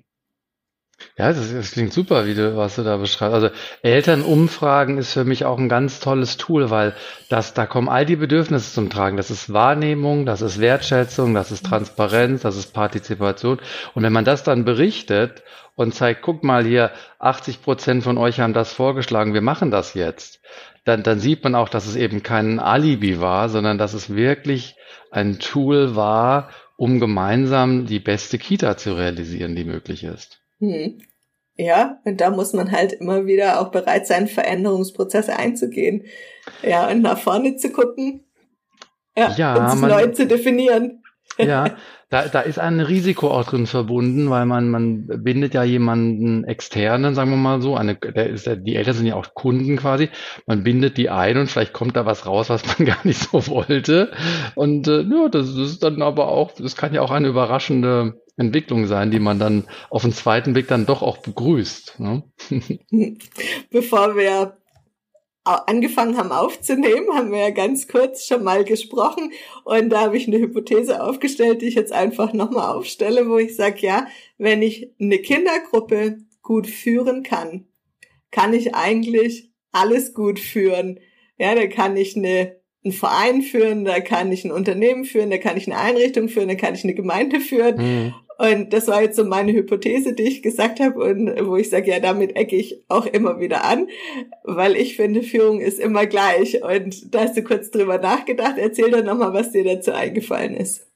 Ja, 1.18 1.34
das, 1.34 1.54
das 1.54 1.72
klingt 1.72 1.92
super, 1.92 2.26
wie 2.26 2.36
du, 2.36 2.56
was 2.56 2.78
du 2.78 2.84
da 2.84 2.98
beschreibst. 2.98 3.34
Also 3.34 3.50
Elternumfragen 3.82 4.98
ist 4.98 5.14
für 5.14 5.26
mich 5.26 5.44
auch 5.46 5.58
ein 5.58 5.68
ganz 5.68 6.00
tolles 6.00 6.38
Tool, 6.38 6.70
weil 6.70 6.96
das, 7.30 7.54
da 7.54 7.66
kommen 7.66 7.90
all 7.90 8.06
die 8.06 8.16
Bedürfnisse 8.16 8.74
zum 8.74 8.90
Tragen. 8.90 9.18
Das 9.18 9.30
ist 9.30 9.52
Wahrnehmung, 9.52 10.26
das 10.26 10.42
ist 10.42 10.60
Wertschätzung, 10.60 11.34
das 11.34 11.52
ist 11.52 11.66
Transparenz, 11.66 12.42
das 12.42 12.56
ist 12.56 12.74
Partizipation. 12.74 13.60
Und 13.94 14.04
wenn 14.04 14.14
man 14.14 14.26
das 14.26 14.44
dann 14.44 14.64
berichtet 14.64 15.44
und 15.76 15.94
zeigt, 15.94 16.22
guck 16.22 16.44
mal 16.44 16.64
hier, 16.66 16.92
80 17.20 17.62
Prozent 17.62 18.04
von 18.04 18.18
euch 18.18 18.40
haben 18.40 18.54
das 18.54 18.74
vorgeschlagen, 18.74 19.34
wir 19.34 19.42
machen 19.42 19.70
das 19.70 19.94
jetzt, 19.94 20.40
dann, 20.86 21.04
dann 21.04 21.20
sieht 21.20 21.44
man 21.44 21.56
auch, 21.56 21.70
dass 21.70 21.88
es 21.88 21.96
eben 21.96 22.24
kein 22.24 22.60
Alibi 22.60 23.20
war, 23.20 23.50
sondern 23.50 23.78
dass 23.78 23.94
es 23.94 24.16
wirklich 24.16 24.76
ein 25.12 25.40
Tool 25.40 25.96
war, 25.96 26.50
um 26.78 27.00
gemeinsam 27.00 27.86
die 27.86 28.00
beste 28.00 28.40
Kita 28.40 28.78
zu 28.78 28.94
realisieren, 28.94 29.56
die 29.56 29.66
möglich 29.66 30.04
ist. 30.04 30.41
Hm. 30.62 31.00
Ja, 31.58 32.00
und 32.06 32.22
da 32.22 32.30
muss 32.30 32.54
man 32.54 32.72
halt 32.72 32.94
immer 32.94 33.26
wieder 33.26 33.60
auch 33.60 33.72
bereit 33.72 34.08
sein, 34.08 34.28
Veränderungsprozesse 34.28 35.38
einzugehen. 35.38 36.06
Ja, 36.64 36.90
und 36.90 37.02
nach 37.02 37.18
vorne 37.18 37.58
zu 37.58 37.72
gucken. 37.72 38.24
Ja, 39.18 39.32
ja 39.36 39.72
und 39.72 39.82
neu 39.82 40.08
zu 40.08 40.26
definieren. 40.26 41.00
Ja, 41.38 41.78
da, 42.10 42.28
da 42.28 42.42
ist 42.42 42.60
ein 42.60 42.82
Risiko 42.82 43.32
auch 43.32 43.46
drin 43.46 43.66
verbunden, 43.66 44.30
weil 44.30 44.46
man, 44.46 44.70
man 44.70 45.08
bindet 45.08 45.54
ja 45.54 45.64
jemanden 45.64 46.44
externen, 46.44 47.16
sagen 47.16 47.32
wir 47.32 47.38
mal 47.38 47.62
so, 47.62 47.78
eine, 47.78 47.96
der 47.96 48.30
ist 48.30 48.46
ja, 48.46 48.58
die 48.58 48.76
Eltern 48.76 48.96
sind 48.96 49.06
ja 49.06 49.16
auch 49.16 49.34
Kunden 49.34 49.78
quasi, 49.78 50.10
man 50.46 50.64
bindet 50.64 50.98
die 50.98 51.10
ein 51.10 51.38
und 51.38 51.48
vielleicht 51.48 51.72
kommt 51.72 51.96
da 51.96 52.06
was 52.06 52.26
raus, 52.26 52.50
was 52.50 52.64
man 52.68 52.86
gar 52.86 53.00
nicht 53.06 53.18
so 53.18 53.48
wollte. 53.48 54.12
Und 54.56 54.90
äh, 54.90 55.04
ja, 55.04 55.30
das 55.30 55.56
ist 55.56 55.84
dann 55.84 56.02
aber 56.02 56.28
auch, 56.28 56.52
das 56.52 56.76
kann 56.76 56.94
ja 56.94 57.02
auch 57.02 57.12
eine 57.12 57.30
überraschende 57.30 58.21
Entwicklung 58.38 58.88
sein, 58.88 59.12
die 59.12 59.20
man 59.20 59.40
dann 59.40 59.66
auf 59.90 60.04
den 60.04 60.14
zweiten 60.14 60.54
Blick 60.54 60.68
dann 60.68 60.86
doch 60.86 61.02
auch 61.02 61.18
begrüßt. 61.18 62.00
Ne? 62.00 62.24
Bevor 63.70 64.16
wir 64.16 64.58
angefangen 65.44 66.18
haben 66.18 66.32
aufzunehmen, 66.32 67.08
haben 67.14 67.32
wir 67.32 67.40
ja 67.40 67.50
ganz 67.50 67.88
kurz 67.88 68.28
schon 68.28 68.44
mal 68.44 68.64
gesprochen 68.64 69.32
und 69.64 69.90
da 69.90 70.02
habe 70.02 70.18
ich 70.18 70.28
eine 70.28 70.38
Hypothese 70.38 71.02
aufgestellt, 71.02 71.62
die 71.62 71.68
ich 71.68 71.76
jetzt 71.76 71.92
einfach 71.92 72.34
nochmal 72.34 72.76
aufstelle, 72.76 73.28
wo 73.28 73.38
ich 73.38 73.56
sage, 73.56 73.80
ja, 73.80 74.08
wenn 74.38 74.62
ich 74.62 74.92
eine 75.00 75.18
Kindergruppe 75.18 76.20
gut 76.44 76.68
führen 76.68 77.24
kann, 77.24 77.68
kann 78.30 78.54
ich 78.54 78.76
eigentlich 78.76 79.52
alles 79.72 80.14
gut 80.14 80.40
führen. 80.40 81.00
Ja, 81.38 81.56
da 81.56 81.66
kann 81.68 81.98
ich 81.98 82.16
eine 82.16 82.61
einen 82.84 82.94
Verein 82.94 83.42
führen, 83.42 83.86
da 83.86 84.00
kann 84.00 84.32
ich 84.32 84.44
ein 84.44 84.52
Unternehmen 84.52 85.06
führen, 85.06 85.30
da 85.30 85.38
kann 85.38 85.58
ich 85.58 85.68
eine 85.68 85.80
Einrichtung 85.80 86.30
führen, 86.30 86.48
da 86.48 86.56
kann 86.56 86.74
ich 86.74 86.84
eine 86.84 86.96
Gemeinde 86.96 87.40
führen. 87.40 87.76
Mhm. 87.78 88.14
Und 88.38 88.74
das 88.74 88.88
war 88.88 89.04
jetzt 89.04 89.18
so 89.18 89.24
meine 89.24 89.54
Hypothese, 89.54 90.14
die 90.14 90.24
ich 90.24 90.42
gesagt 90.42 90.80
habe 90.80 91.00
und 91.00 91.30
wo 91.46 91.58
ich 91.58 91.70
sage, 91.70 91.92
ja, 91.92 92.00
damit 92.00 92.36
ecke 92.36 92.56
ich 92.56 92.84
auch 92.88 93.06
immer 93.06 93.40
wieder 93.40 93.64
an, 93.64 93.88
weil 94.44 94.76
ich 94.76 94.96
finde, 94.96 95.22
Führung 95.22 95.60
ist 95.62 95.80
immer 95.80 96.08
gleich. 96.08 96.64
Und 96.64 97.14
da 97.14 97.22
hast 97.22 97.38
du 97.38 97.44
kurz 97.44 97.70
drüber 97.70 98.00
nachgedacht. 98.00 98.56
Erzähl 98.58 98.90
doch 98.90 99.04
nochmal, 99.04 99.34
was 99.34 99.52
dir 99.52 99.64
dazu 99.64 99.92
eingefallen 99.92 100.56
ist. 100.56 100.88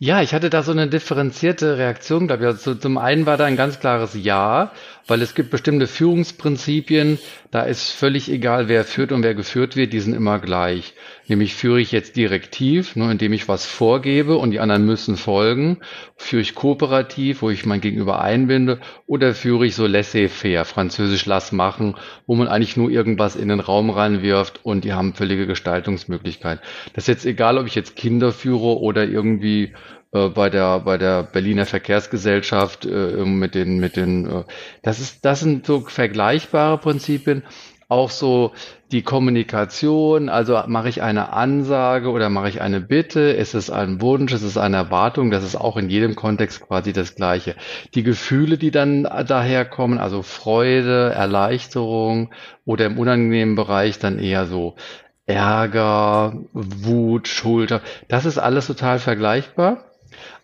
Ja, 0.00 0.22
ich 0.22 0.32
hatte 0.32 0.48
da 0.48 0.62
so 0.62 0.70
eine 0.70 0.86
differenzierte 0.86 1.76
Reaktion, 1.76 2.28
glaube 2.28 2.44
ich. 2.44 2.48
Also 2.48 2.76
zum 2.76 2.98
einen 2.98 3.26
war 3.26 3.36
da 3.36 3.46
ein 3.46 3.56
ganz 3.56 3.80
klares 3.80 4.14
Ja, 4.14 4.70
weil 5.08 5.22
es 5.22 5.34
gibt 5.34 5.50
bestimmte 5.50 5.86
Führungsprinzipien, 5.86 7.18
da 7.50 7.62
ist 7.62 7.90
völlig 7.90 8.30
egal, 8.30 8.68
wer 8.68 8.84
führt 8.84 9.10
und 9.10 9.22
wer 9.22 9.34
geführt 9.34 9.74
wird, 9.74 9.94
die 9.94 10.00
sind 10.00 10.12
immer 10.12 10.38
gleich. 10.38 10.92
Nämlich 11.28 11.54
führe 11.54 11.80
ich 11.80 11.92
jetzt 11.92 12.16
direktiv, 12.16 12.94
nur 12.94 13.10
indem 13.10 13.32
ich 13.32 13.48
was 13.48 13.64
vorgebe 13.64 14.36
und 14.36 14.50
die 14.50 14.60
anderen 14.60 14.84
müssen 14.84 15.16
folgen, 15.16 15.78
führe 16.16 16.42
ich 16.42 16.54
kooperativ, 16.54 17.40
wo 17.40 17.48
ich 17.48 17.64
mein 17.64 17.80
Gegenüber 17.80 18.20
einbinde, 18.20 18.80
oder 19.06 19.34
führe 19.34 19.66
ich 19.66 19.74
so 19.74 19.86
laissez-faire, 19.86 20.66
französisch 20.66 21.24
lass 21.24 21.52
machen, 21.52 21.96
wo 22.26 22.34
man 22.34 22.48
eigentlich 22.48 22.76
nur 22.76 22.90
irgendwas 22.90 23.34
in 23.34 23.48
den 23.48 23.60
Raum 23.60 23.88
reinwirft 23.88 24.60
und 24.62 24.84
die 24.84 24.92
haben 24.92 25.14
völlige 25.14 25.46
Gestaltungsmöglichkeit. 25.46 26.60
Das 26.92 27.04
ist 27.04 27.08
jetzt 27.08 27.26
egal, 27.26 27.56
ob 27.56 27.66
ich 27.66 27.74
jetzt 27.74 27.96
Kinder 27.96 28.30
führe 28.30 28.78
oder 28.78 29.04
irgendwie 29.06 29.72
äh, 30.12 30.28
bei 30.28 30.48
der 30.50 30.80
bei 30.80 30.96
der 30.96 31.22
Berliner 31.22 31.66
Verkehrsgesellschaft 31.66 32.86
äh, 32.86 33.24
mit 33.24 33.54
den 33.54 33.78
mit 33.78 33.96
den 33.96 34.26
äh, 34.26 34.44
das 34.82 35.00
ist 35.00 35.24
das 35.24 35.40
sind 35.40 35.66
so 35.66 35.80
vergleichbare 35.80 36.78
Prinzipien. 36.78 37.42
Auch 37.90 38.10
so 38.10 38.52
die 38.92 39.00
Kommunikation, 39.00 40.28
also 40.28 40.62
mache 40.66 40.90
ich 40.90 41.00
eine 41.00 41.32
Ansage 41.32 42.10
oder 42.10 42.28
mache 42.28 42.50
ich 42.50 42.60
eine 42.60 42.82
Bitte, 42.82 43.20
ist 43.20 43.54
es 43.54 43.70
ein 43.70 44.02
Wunsch, 44.02 44.30
ist 44.34 44.42
es 44.42 44.58
eine 44.58 44.76
Erwartung, 44.76 45.30
das 45.30 45.42
ist 45.42 45.56
auch 45.56 45.78
in 45.78 45.88
jedem 45.88 46.14
Kontext 46.14 46.60
quasi 46.60 46.92
das 46.92 47.14
Gleiche. 47.14 47.56
Die 47.94 48.02
Gefühle, 48.02 48.58
die 48.58 48.70
dann 48.70 49.04
daherkommen, 49.04 49.98
also 49.98 50.20
Freude, 50.22 51.12
Erleichterung 51.14 52.34
oder 52.66 52.84
im 52.84 52.98
unangenehmen 52.98 53.54
Bereich 53.54 53.98
dann 53.98 54.18
eher 54.18 54.44
so 54.44 54.76
Ärger, 55.24 56.34
Wut, 56.52 57.26
Schulter, 57.26 57.80
das 58.08 58.26
ist 58.26 58.36
alles 58.36 58.66
total 58.66 58.98
vergleichbar 58.98 59.87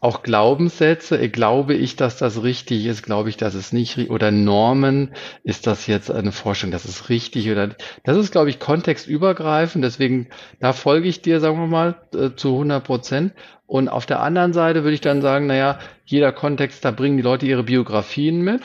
auch 0.01 0.23
Glaubenssätze, 0.23 1.19
äh, 1.19 1.29
glaube 1.29 1.75
ich, 1.75 1.97
dass 1.97 2.19
das 2.19 2.43
richtig 2.43 2.87
ist, 2.87 3.03
glaube 3.03 3.29
ich, 3.29 3.37
dass 3.37 3.55
es 3.55 3.73
nicht, 3.73 4.11
oder 4.11 4.31
Normen, 4.31 5.15
ist 5.43 5.67
das 5.67 5.87
jetzt 5.87 6.11
eine 6.11 6.33
Vorstellung, 6.33 6.73
dass 6.73 6.85
es 6.85 7.09
richtig 7.09 7.51
oder, 7.51 7.71
das 8.05 8.17
ist, 8.17 8.33
glaube 8.33 8.51
ich, 8.51 8.59
kontextübergreifend, 8.59 9.85
deswegen, 9.85 10.29
da 10.61 10.73
folge 10.73 11.09
ich 11.09 11.23
dir, 11.23 11.41
sagen 11.41 11.59
wir 11.59 11.67
mal, 11.67 11.97
äh, 12.15 12.35
zu 12.37 12.53
100 12.53 12.85
Prozent. 12.85 13.33
Und 13.67 13.89
auf 13.89 14.07
der 14.07 14.21
anderen 14.21 14.53
Seite 14.53 14.85
würde 14.85 14.95
ich 14.95 15.01
dann 15.01 15.23
sagen, 15.23 15.47
naja, 15.47 15.79
jeder 16.07 16.33
Kontext, 16.33 16.85
da 16.85 16.91
bringen 16.91 17.17
die 17.17 17.23
Leute 17.23 17.47
ihre 17.47 17.63
Biografien 17.63 18.43
mit. 18.43 18.61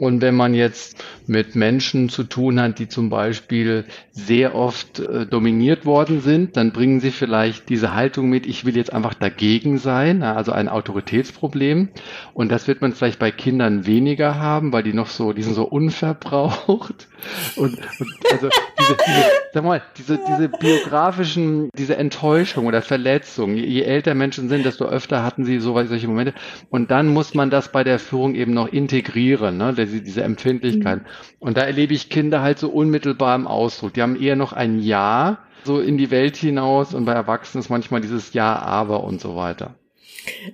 Und 0.00 0.22
wenn 0.22 0.34
man 0.34 0.54
jetzt 0.54 1.04
mit 1.26 1.56
Menschen 1.56 2.08
zu 2.08 2.24
tun 2.24 2.58
hat, 2.58 2.78
die 2.78 2.88
zum 2.88 3.10
Beispiel 3.10 3.84
sehr 4.12 4.54
oft 4.54 4.98
äh, 4.98 5.26
dominiert 5.26 5.84
worden 5.84 6.22
sind, 6.22 6.56
dann 6.56 6.72
bringen 6.72 7.00
sie 7.00 7.10
vielleicht 7.10 7.68
diese 7.68 7.94
Haltung 7.94 8.30
mit, 8.30 8.46
ich 8.46 8.64
will 8.64 8.74
jetzt 8.78 8.94
einfach 8.94 9.12
dagegen 9.12 9.76
sein, 9.76 10.22
also 10.22 10.52
ein 10.52 10.70
Autoritätsproblem. 10.70 11.90
Und 12.32 12.50
das 12.50 12.66
wird 12.66 12.80
man 12.80 12.94
vielleicht 12.94 13.18
bei 13.18 13.30
Kindern 13.30 13.84
weniger 13.84 14.36
haben, 14.36 14.72
weil 14.72 14.84
die 14.84 14.94
noch 14.94 15.08
so, 15.08 15.34
die 15.34 15.42
sind 15.42 15.52
so 15.52 15.64
unverbraucht. 15.64 17.08
Und, 17.56 17.76
und 17.98 18.08
also 18.32 18.48
diese, 18.78 18.96
diese, 19.06 19.24
sag 19.52 19.64
mal, 19.64 19.82
diese, 19.98 20.18
diese 20.26 20.48
biografischen, 20.48 21.68
diese 21.76 21.98
Enttäuschung 21.98 22.66
oder 22.66 22.80
Verletzung, 22.80 23.54
je, 23.54 23.66
je 23.66 23.82
älter 23.82 24.14
Menschen 24.14 24.29
sind, 24.32 24.64
desto 24.64 24.86
öfter 24.86 25.22
hatten 25.22 25.44
sie 25.44 25.58
so, 25.58 25.74
solche 25.84 26.08
Momente. 26.08 26.34
Und 26.70 26.90
dann 26.90 27.08
muss 27.08 27.34
man 27.34 27.50
das 27.50 27.72
bei 27.72 27.84
der 27.84 27.98
Führung 27.98 28.34
eben 28.34 28.52
noch 28.52 28.68
integrieren, 28.68 29.56
ne? 29.56 29.74
diese, 29.74 30.00
diese 30.00 30.22
Empfindlichkeit. 30.22 31.02
Mhm. 31.02 31.06
Und 31.38 31.56
da 31.56 31.62
erlebe 31.62 31.94
ich 31.94 32.08
Kinder 32.08 32.42
halt 32.42 32.58
so 32.58 32.68
unmittelbar 32.68 33.34
im 33.34 33.46
Ausdruck. 33.46 33.94
Die 33.94 34.02
haben 34.02 34.20
eher 34.20 34.36
noch 34.36 34.52
ein 34.52 34.80
Ja 34.80 35.38
so 35.64 35.80
in 35.80 35.98
die 35.98 36.10
Welt 36.10 36.36
hinaus 36.36 36.94
und 36.94 37.04
bei 37.04 37.12
Erwachsenen 37.12 37.62
ist 37.62 37.68
manchmal 37.68 38.00
dieses 38.00 38.32
Ja, 38.32 38.58
aber 38.58 39.04
und 39.04 39.20
so 39.20 39.36
weiter. 39.36 39.74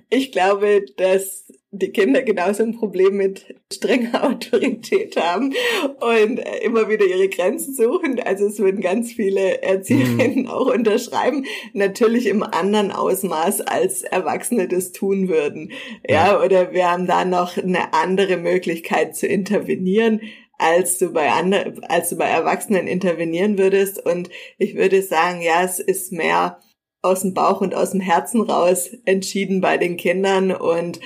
Ich 0.09 0.31
glaube, 0.31 0.85
dass 0.97 1.51
die 1.71 1.91
Kinder 1.91 2.21
genauso 2.21 2.63
ein 2.63 2.77
Problem 2.77 3.17
mit 3.17 3.55
strenger 3.71 4.23
Autorität 4.29 5.17
haben 5.17 5.53
und 5.99 6.39
immer 6.61 6.89
wieder 6.89 7.05
ihre 7.05 7.27
Grenzen 7.27 7.73
suchen. 7.73 8.19
Also 8.19 8.45
es 8.47 8.59
würden 8.59 8.81
ganz 8.81 9.11
viele 9.11 9.61
Erzieherinnen 9.61 10.43
mhm. 10.43 10.47
auch 10.47 10.73
unterschreiben, 10.73 11.45
natürlich 11.73 12.27
im 12.27 12.43
anderen 12.43 12.91
Ausmaß 12.91 13.61
als 13.61 14.03
Erwachsene 14.03 14.67
das 14.67 14.93
tun 14.93 15.27
würden. 15.27 15.71
Ja, 16.07 16.27
ja, 16.27 16.43
oder 16.43 16.71
wir 16.71 16.89
haben 16.89 17.05
da 17.05 17.25
noch 17.25 17.57
eine 17.57 17.93
andere 17.93 18.37
Möglichkeit 18.37 19.15
zu 19.15 19.27
intervenieren 19.27 20.21
als 20.59 20.97
du 20.97 21.13
bei 21.13 21.29
anderen, 21.29 21.83
als 21.83 22.09
du 22.09 22.17
bei 22.17 22.25
Erwachsenen 22.25 22.87
intervenieren 22.87 23.59
würdest. 23.59 24.03
Und 24.03 24.29
ich 24.57 24.75
würde 24.75 25.03
sagen, 25.03 25.41
ja, 25.41 25.63
es 25.63 25.79
ist 25.79 26.11
mehr 26.11 26.59
aus 27.03 27.21
dem 27.21 27.33
Bauch 27.33 27.61
und 27.61 27.75
aus 27.75 27.91
dem 27.91 28.01
Herzen 28.01 28.41
raus 28.41 28.89
entschieden 29.05 29.61
bei 29.61 29.77
den 29.77 29.97
Kindern 29.97 30.51
und 30.51 30.99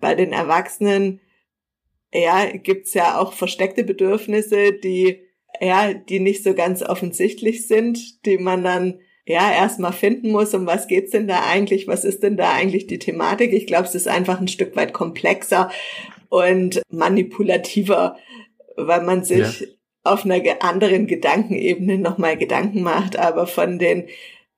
bei 0.00 0.14
den 0.14 0.32
Erwachsenen, 0.32 1.20
ja, 2.12 2.46
gibt's 2.56 2.94
ja 2.94 3.18
auch 3.18 3.32
versteckte 3.32 3.84
Bedürfnisse, 3.84 4.72
die, 4.72 5.20
ja, 5.60 5.92
die 5.92 6.20
nicht 6.20 6.42
so 6.42 6.54
ganz 6.54 6.82
offensichtlich 6.82 7.66
sind, 7.66 8.24
die 8.24 8.38
man 8.38 8.64
dann 8.64 9.00
ja 9.26 9.52
erstmal 9.52 9.92
finden 9.92 10.30
muss, 10.30 10.54
um 10.54 10.66
was 10.66 10.88
geht's 10.88 11.10
denn 11.10 11.28
da 11.28 11.42
eigentlich, 11.44 11.86
was 11.86 12.04
ist 12.04 12.22
denn 12.22 12.38
da 12.38 12.54
eigentlich 12.54 12.86
die 12.86 12.98
Thematik? 12.98 13.52
Ich 13.52 13.66
glaube, 13.66 13.84
es 13.84 13.94
ist 13.94 14.08
einfach 14.08 14.40
ein 14.40 14.48
Stück 14.48 14.74
weit 14.74 14.94
komplexer 14.94 15.70
und 16.30 16.80
manipulativer, 16.90 18.16
weil 18.76 19.02
man 19.02 19.24
sich 19.24 19.60
ja. 19.60 19.66
auf 20.04 20.24
einer 20.24 20.42
anderen 20.60 21.06
Gedankenebene 21.06 21.98
nochmal 21.98 22.38
Gedanken 22.38 22.82
macht, 22.82 23.18
aber 23.18 23.46
von 23.46 23.78
den 23.78 24.08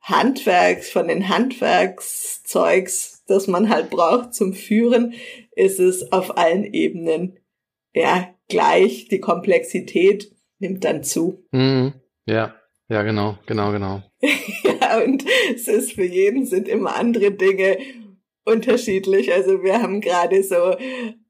Handwerks, 0.02 0.90
von 0.90 1.08
den 1.08 1.28
Handwerkszeugs, 1.28 3.24
das 3.26 3.46
man 3.46 3.68
halt 3.68 3.90
braucht 3.90 4.34
zum 4.34 4.54
Führen, 4.54 5.14
ist 5.52 5.78
es 5.78 6.10
auf 6.12 6.36
allen 6.36 6.64
Ebenen 6.64 7.38
ja 7.94 8.34
gleich. 8.48 9.08
Die 9.08 9.20
Komplexität 9.20 10.32
nimmt 10.58 10.84
dann 10.84 11.04
zu. 11.04 11.44
Mhm. 11.52 11.94
Ja, 12.26 12.54
ja, 12.88 13.02
genau, 13.02 13.38
genau, 13.46 13.72
genau. 13.72 14.02
ja, 14.20 15.02
und 15.04 15.24
es 15.54 15.68
ist 15.68 15.92
für 15.92 16.04
jeden 16.04 16.46
sind 16.46 16.66
immer 16.68 16.96
andere 16.96 17.30
Dinge 17.30 17.78
unterschiedlich. 18.44 19.32
Also 19.32 19.62
wir 19.62 19.80
haben 19.80 20.00
gerade 20.00 20.42
so 20.42 20.76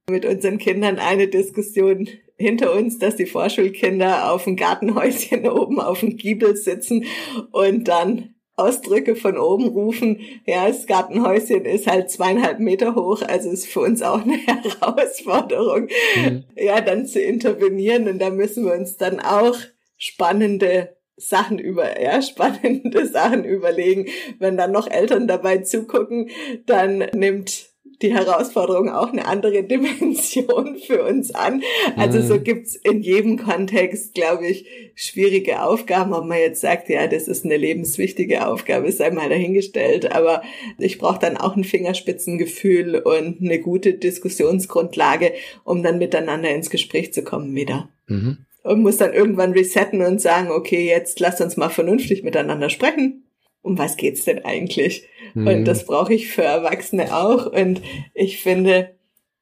mit 0.09 0.24
unseren 0.24 0.59
Kindern 0.59 0.98
eine 0.98 1.28
Diskussion 1.28 2.09
hinter 2.37 2.72
uns, 2.72 2.98
dass 2.98 3.16
die 3.16 3.26
Vorschulkinder 3.26 4.33
auf 4.33 4.44
dem 4.44 4.56
Gartenhäuschen 4.56 5.46
oben 5.50 5.80
auf 5.80 6.00
dem 6.00 6.16
Giebel 6.16 6.56
sitzen 6.56 7.04
und 7.52 7.88
dann 7.88 8.35
Ausdrücke 8.61 9.16
von 9.16 9.38
oben 9.38 9.68
rufen. 9.68 10.20
Ja, 10.46 10.68
das 10.68 10.87
Gartenhäuschen 10.87 11.64
ist 11.64 11.87
halt 11.87 12.11
zweieinhalb 12.11 12.61
Meter 12.61 12.94
hoch, 12.94 13.23
also 13.23 13.51
ist 13.51 13.66
für 13.66 13.81
uns 13.81 14.03
auch 14.03 14.23
eine 14.23 14.37
Herausforderung, 14.46 15.88
mhm. 16.16 16.44
ja, 16.57 16.81
dann 16.81 17.07
zu 17.07 17.20
intervenieren. 17.20 18.09
Und 18.09 18.20
da 18.20 18.31
müssen 18.31 18.64
wir 18.64 18.75
uns 18.75 18.96
dann 18.96 19.20
auch 19.20 19.57
spannende 19.96 20.96
Sachen 21.16 21.59
über, 21.59 22.01
ja, 22.01 22.23
spannende 22.23 23.07
Sachen 23.07 23.44
überlegen. 23.44 24.07
Wenn 24.38 24.57
dann 24.57 24.73
noch 24.73 24.90
Eltern 24.90 25.27
dabei 25.27 25.59
zugucken, 25.59 26.31
dann 26.66 26.99
nimmt 27.14 27.69
die 28.03 28.15
Herausforderung 28.15 28.89
auch 28.89 29.13
eine 29.13 29.27
andere 29.27 29.63
Dimension 29.65 30.77
für 30.77 31.05
uns 31.05 31.35
an. 31.35 31.63
Also 31.97 32.19
mhm. 32.19 32.27
so 32.27 32.41
gibt's 32.41 32.75
in 32.75 33.03
jedem 33.03 33.39
Kontext, 33.39 34.15
glaube 34.15 34.47
ich, 34.47 34.67
schwierige 34.95 35.63
Aufgaben. 35.63 36.13
Ob 36.13 36.25
man 36.25 36.39
jetzt 36.39 36.61
sagt, 36.61 36.89
ja, 36.89 37.07
das 37.07 37.29
ist 37.29 37.45
eine 37.45 37.57
lebenswichtige 37.57 38.47
Aufgabe, 38.47 38.91
sei 38.93 39.11
mal 39.11 39.29
dahingestellt. 39.29 40.13
Aber 40.13 40.43
ich 40.79 40.99
brauche 40.99 41.21
dann 41.21 41.37
auch 41.37 41.57
ein 41.57 41.65
Fingerspitzengefühl 41.65 42.97
und 42.97 43.41
eine 43.41 43.59
gute 43.59 43.95
Diskussionsgrundlage, 43.95 45.33
um 45.65 45.83
dann 45.83 45.99
miteinander 45.99 46.51
ins 46.51 46.71
Gespräch 46.71 47.13
zu 47.13 47.23
kommen 47.23 47.55
wieder. 47.55 47.89
Mhm. 48.07 48.39
Und 48.63 48.83
muss 48.83 48.99
dann 48.99 49.15
irgendwann 49.15 49.53
resetten 49.53 50.03
und 50.03 50.21
sagen, 50.21 50.51
okay, 50.51 50.87
jetzt 50.87 51.19
lass 51.19 51.41
uns 51.41 51.57
mal 51.57 51.71
vernünftig 51.71 52.23
miteinander 52.23 52.69
sprechen 52.69 53.25
um 53.62 53.79
was 53.79 53.96
geht's 53.96 54.25
denn 54.25 54.44
eigentlich? 54.44 55.07
Mhm. 55.35 55.46
Und 55.46 55.64
das 55.64 55.87
brauche 55.87 56.14
ich 56.14 56.29
für 56.29 56.42
Erwachsene 56.42 57.14
auch. 57.16 57.46
Und 57.46 57.83
ich 58.14 58.40
finde, 58.42 58.96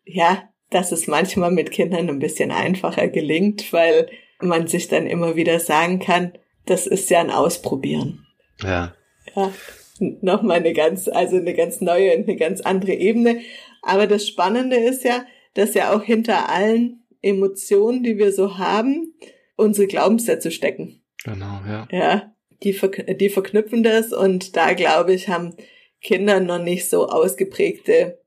ja, 0.05 0.49
dass 0.71 0.93
es 0.93 1.07
manchmal 1.07 1.51
mit 1.51 1.71
Kindern 1.71 2.09
ein 2.09 2.19
bisschen 2.19 2.51
einfacher 2.51 3.09
gelingt, 3.09 3.73
weil 3.73 4.09
man 4.41 4.67
sich 4.67 4.89
dann 4.89 5.07
immer 5.07 5.37
wieder 5.37 5.61
sagen 5.61 5.99
kann, 5.99 6.33
das 6.67 6.87
ist 6.87 7.11
ja 7.11 7.21
ein 7.21 7.31
Ausprobieren. 7.31 8.27
Ja. 8.63 8.95
Ja, 9.35 9.53
nochmal 9.99 10.59
eine 10.59 10.73
ganz, 10.73 11.09
also 11.09 11.37
eine 11.37 11.55
ganz 11.55 11.81
neue 11.81 12.17
und 12.17 12.29
eine 12.29 12.37
ganz 12.37 12.61
andere 12.61 12.93
Ebene. 12.95 13.41
Aber 13.83 14.07
das 14.07 14.27
Spannende 14.27 14.77
ist 14.77 15.05
ja, 15.05 15.25
dass 15.55 15.75
ja 15.75 15.95
auch 15.95 16.03
hinter 16.03 16.49
allen 16.51 17.05
Emotionen, 17.23 18.03
die 18.03 18.19
wir 18.19 18.33
so 18.33 18.59
haben, 18.59 19.15
unsere 19.57 19.87
Glaubenssätze 19.87 20.51
stecken. 20.51 21.03
Genau, 21.25 21.61
ja. 21.67 21.89
Ja, 21.91 22.35
die, 22.63 22.79
die 23.17 23.29
verknüpfen 23.29 23.83
das 23.83 24.13
und 24.13 24.57
da 24.57 24.73
glaube 24.73 25.13
ich, 25.13 25.29
haben 25.29 25.55
Kinder 26.01 26.41
noch 26.41 26.63
nicht 26.63 26.89
so 26.89 27.09
ausgeprägte 27.09 28.19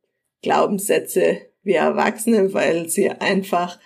Glaubenssätze 0.42 1.42
wie 1.64 1.74
Erwachsene, 1.74 2.54
weil 2.54 2.90
sie 2.90 3.10
einfach 3.10 3.80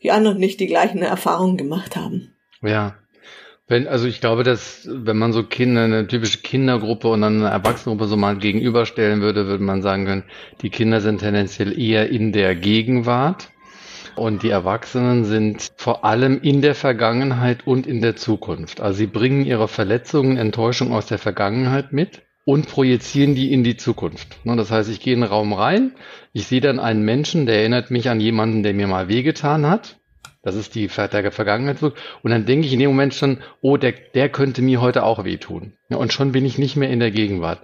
ja 0.00 0.18
noch 0.18 0.34
nicht 0.34 0.60
die 0.60 0.66
gleichen 0.66 1.02
Erfahrungen 1.02 1.56
gemacht 1.56 1.96
haben. 1.96 2.34
Ja. 2.62 2.96
Wenn, 3.68 3.86
also 3.86 4.08
ich 4.08 4.20
glaube, 4.20 4.42
dass 4.42 4.88
wenn 4.90 5.16
man 5.16 5.32
so 5.32 5.44
Kinder, 5.44 5.84
eine 5.84 6.08
typische 6.08 6.38
Kindergruppe 6.38 7.06
und 7.06 7.20
dann 7.20 7.38
eine 7.38 7.50
Erwachsenengruppe 7.50 8.08
so 8.08 8.16
mal 8.16 8.36
gegenüberstellen 8.36 9.20
würde, 9.20 9.46
würde 9.46 9.62
man 9.62 9.80
sagen 9.80 10.06
können, 10.06 10.24
die 10.62 10.70
Kinder 10.70 11.00
sind 11.00 11.18
tendenziell 11.18 11.78
eher 11.78 12.08
in 12.08 12.32
der 12.32 12.56
Gegenwart 12.56 13.50
und 14.20 14.42
die 14.42 14.50
Erwachsenen 14.50 15.24
sind 15.24 15.72
vor 15.76 16.04
allem 16.04 16.40
in 16.42 16.60
der 16.60 16.74
Vergangenheit 16.74 17.66
und 17.66 17.86
in 17.86 18.02
der 18.02 18.16
Zukunft. 18.16 18.80
Also 18.82 18.98
sie 18.98 19.06
bringen 19.06 19.46
ihre 19.46 19.66
Verletzungen, 19.66 20.36
Enttäuschungen 20.36 20.92
aus 20.92 21.06
der 21.06 21.18
Vergangenheit 21.18 21.92
mit 21.92 22.22
und 22.44 22.68
projizieren 22.68 23.34
die 23.34 23.50
in 23.50 23.64
die 23.64 23.78
Zukunft. 23.78 24.44
Ne, 24.44 24.56
das 24.56 24.70
heißt, 24.70 24.90
ich 24.90 25.00
gehe 25.00 25.14
in 25.14 25.22
den 25.22 25.30
Raum 25.30 25.54
rein, 25.54 25.92
ich 26.34 26.46
sehe 26.46 26.60
dann 26.60 26.78
einen 26.78 27.02
Menschen, 27.02 27.46
der 27.46 27.60
erinnert 27.60 27.90
mich 27.90 28.10
an 28.10 28.20
jemanden, 28.20 28.62
der 28.62 28.74
mir 28.74 28.86
mal 28.86 29.08
wehgetan 29.08 29.66
hat. 29.66 29.96
Das 30.42 30.54
ist 30.54 30.74
die 30.74 30.88
Vergangenheit. 30.88 31.82
Und 31.82 31.94
dann 32.30 32.46
denke 32.46 32.66
ich 32.66 32.72
in 32.72 32.78
dem 32.78 32.90
Moment 32.90 33.14
schon, 33.14 33.38
oh, 33.60 33.76
der, 33.76 33.92
der 34.14 34.30
könnte 34.30 34.62
mir 34.62 34.80
heute 34.80 35.02
auch 35.02 35.24
wehtun. 35.24 35.74
Und 35.90 36.12
schon 36.12 36.32
bin 36.32 36.46
ich 36.46 36.56
nicht 36.56 36.76
mehr 36.76 36.90
in 36.90 37.00
der 37.00 37.10
Gegenwart. 37.10 37.60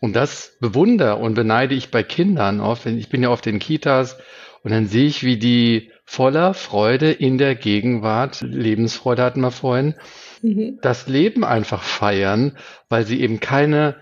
Und 0.00 0.14
das 0.14 0.56
bewundere 0.60 1.16
und 1.16 1.34
beneide 1.34 1.74
ich 1.74 1.90
bei 1.90 2.02
Kindern 2.02 2.60
oft. 2.60 2.84
Ich 2.86 3.08
bin 3.08 3.22
ja 3.22 3.30
oft 3.30 3.46
in 3.46 3.58
Kitas 3.58 4.18
und 4.62 4.72
dann 4.72 4.86
sehe 4.86 5.06
ich, 5.06 5.24
wie 5.24 5.38
die 5.38 5.90
voller 6.04 6.54
Freude 6.54 7.10
in 7.10 7.38
der 7.38 7.54
Gegenwart, 7.54 8.40
Lebensfreude 8.40 9.22
hatten 9.22 9.40
wir 9.40 9.50
vorhin, 9.50 9.94
mhm. 10.42 10.78
das 10.82 11.06
Leben 11.06 11.44
einfach 11.44 11.82
feiern, 11.82 12.56
weil 12.88 13.04
sie 13.04 13.20
eben 13.20 13.40
keine 13.40 13.96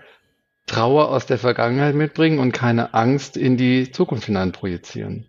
Trauer 0.65 1.09
aus 1.09 1.25
der 1.25 1.37
Vergangenheit 1.37 1.95
mitbringen 1.95 2.39
und 2.39 2.51
keine 2.51 2.93
Angst 2.93 3.37
in 3.37 3.57
die 3.57 3.91
Zukunft 3.91 4.25
hinein 4.25 4.51
projizieren. 4.51 5.25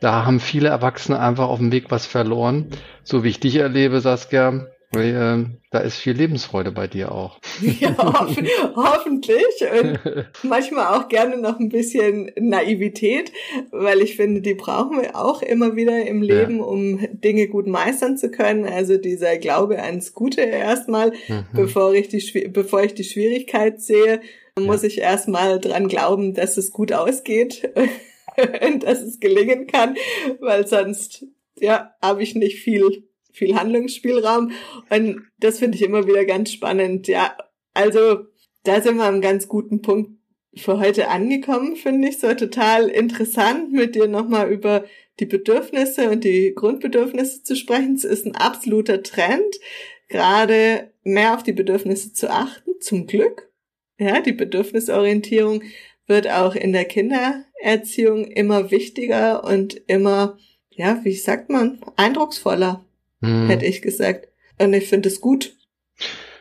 Da 0.00 0.24
haben 0.24 0.40
viele 0.40 0.68
Erwachsene 0.68 1.20
einfach 1.20 1.48
auf 1.48 1.58
dem 1.58 1.70
Weg 1.70 1.90
was 1.90 2.06
verloren. 2.06 2.66
So 3.04 3.22
wie 3.22 3.28
ich 3.28 3.38
dich 3.38 3.56
erlebe, 3.56 4.00
Saskia, 4.00 4.66
weil, 4.92 5.14
äh, 5.14 5.44
da 5.70 5.78
ist 5.78 5.96
viel 5.96 6.12
Lebensfreude 6.12 6.70
bei 6.70 6.86
dir 6.86 7.12
auch. 7.12 7.38
Ja, 7.80 7.96
hoff 7.96 8.36
hoffentlich. 8.76 9.44
Und 9.72 9.98
manchmal 10.42 10.98
auch 10.98 11.08
gerne 11.08 11.38
noch 11.38 11.58
ein 11.58 11.70
bisschen 11.70 12.30
Naivität, 12.38 13.32
weil 13.70 14.00
ich 14.00 14.16
finde, 14.16 14.42
die 14.42 14.54
brauchen 14.54 15.00
wir 15.00 15.16
auch 15.16 15.42
immer 15.42 15.74
wieder 15.76 16.04
im 16.04 16.22
Leben, 16.22 16.58
ja. 16.58 16.64
um 16.64 17.00
Dinge 17.12 17.48
gut 17.48 17.66
meistern 17.66 18.18
zu 18.18 18.30
können. 18.30 18.66
Also 18.66 18.98
dieser 18.98 19.38
Glaube 19.38 19.82
ans 19.82 20.12
Gute 20.12 20.42
erstmal, 20.42 21.12
mhm. 21.28 21.46
bevor 21.54 21.94
ich 21.94 22.08
die, 22.08 22.48
bevor 22.48 22.82
ich 22.82 22.94
die 22.94 23.04
Schwierigkeit 23.04 23.80
sehe, 23.80 24.20
muss 24.58 24.82
ja. 24.82 24.88
ich 24.88 24.98
erstmal 24.98 25.58
dran 25.58 25.88
glauben, 25.88 26.34
dass 26.34 26.56
es 26.58 26.70
gut 26.70 26.92
ausgeht 26.92 27.72
und 28.66 28.82
dass 28.82 29.00
es 29.00 29.20
gelingen 29.20 29.66
kann, 29.66 29.96
weil 30.40 30.66
sonst, 30.66 31.24
ja, 31.56 31.94
habe 32.02 32.22
ich 32.22 32.34
nicht 32.34 32.58
viel 32.58 33.08
viel 33.32 33.54
Handlungsspielraum. 33.54 34.52
Und 34.90 35.22
das 35.38 35.58
finde 35.58 35.76
ich 35.76 35.82
immer 35.82 36.06
wieder 36.06 36.24
ganz 36.24 36.52
spannend. 36.52 37.08
Ja, 37.08 37.36
also 37.74 38.26
da 38.64 38.80
sind 38.80 38.96
wir 38.96 39.04
am 39.04 39.20
ganz 39.20 39.48
guten 39.48 39.82
Punkt 39.82 40.10
für 40.54 40.78
heute 40.78 41.08
angekommen, 41.08 41.76
finde 41.76 42.08
ich 42.08 42.18
so 42.18 42.32
total 42.34 42.88
interessant, 42.88 43.72
mit 43.72 43.94
dir 43.94 44.06
nochmal 44.06 44.52
über 44.52 44.84
die 45.18 45.26
Bedürfnisse 45.26 46.10
und 46.10 46.24
die 46.24 46.52
Grundbedürfnisse 46.54 47.42
zu 47.42 47.56
sprechen. 47.56 47.94
Es 47.94 48.04
ist 48.04 48.26
ein 48.26 48.36
absoluter 48.36 49.02
Trend, 49.02 49.56
gerade 50.08 50.92
mehr 51.04 51.34
auf 51.34 51.42
die 51.42 51.52
Bedürfnisse 51.52 52.12
zu 52.12 52.30
achten, 52.30 52.72
zum 52.80 53.06
Glück. 53.06 53.50
Ja, 53.98 54.20
die 54.20 54.32
Bedürfnisorientierung 54.32 55.62
wird 56.06 56.28
auch 56.28 56.54
in 56.54 56.72
der 56.72 56.84
Kindererziehung 56.84 58.26
immer 58.26 58.70
wichtiger 58.70 59.44
und 59.44 59.80
immer, 59.86 60.38
ja, 60.70 61.00
wie 61.04 61.14
sagt 61.14 61.48
man, 61.50 61.80
eindrucksvoller 61.96 62.84
hm. 63.22 63.48
hätte 63.48 63.66
ich 63.66 63.82
gesagt. 63.82 64.28
Und 64.58 64.74
ich 64.74 64.88
finde 64.88 65.08
es 65.08 65.20
gut. 65.20 65.52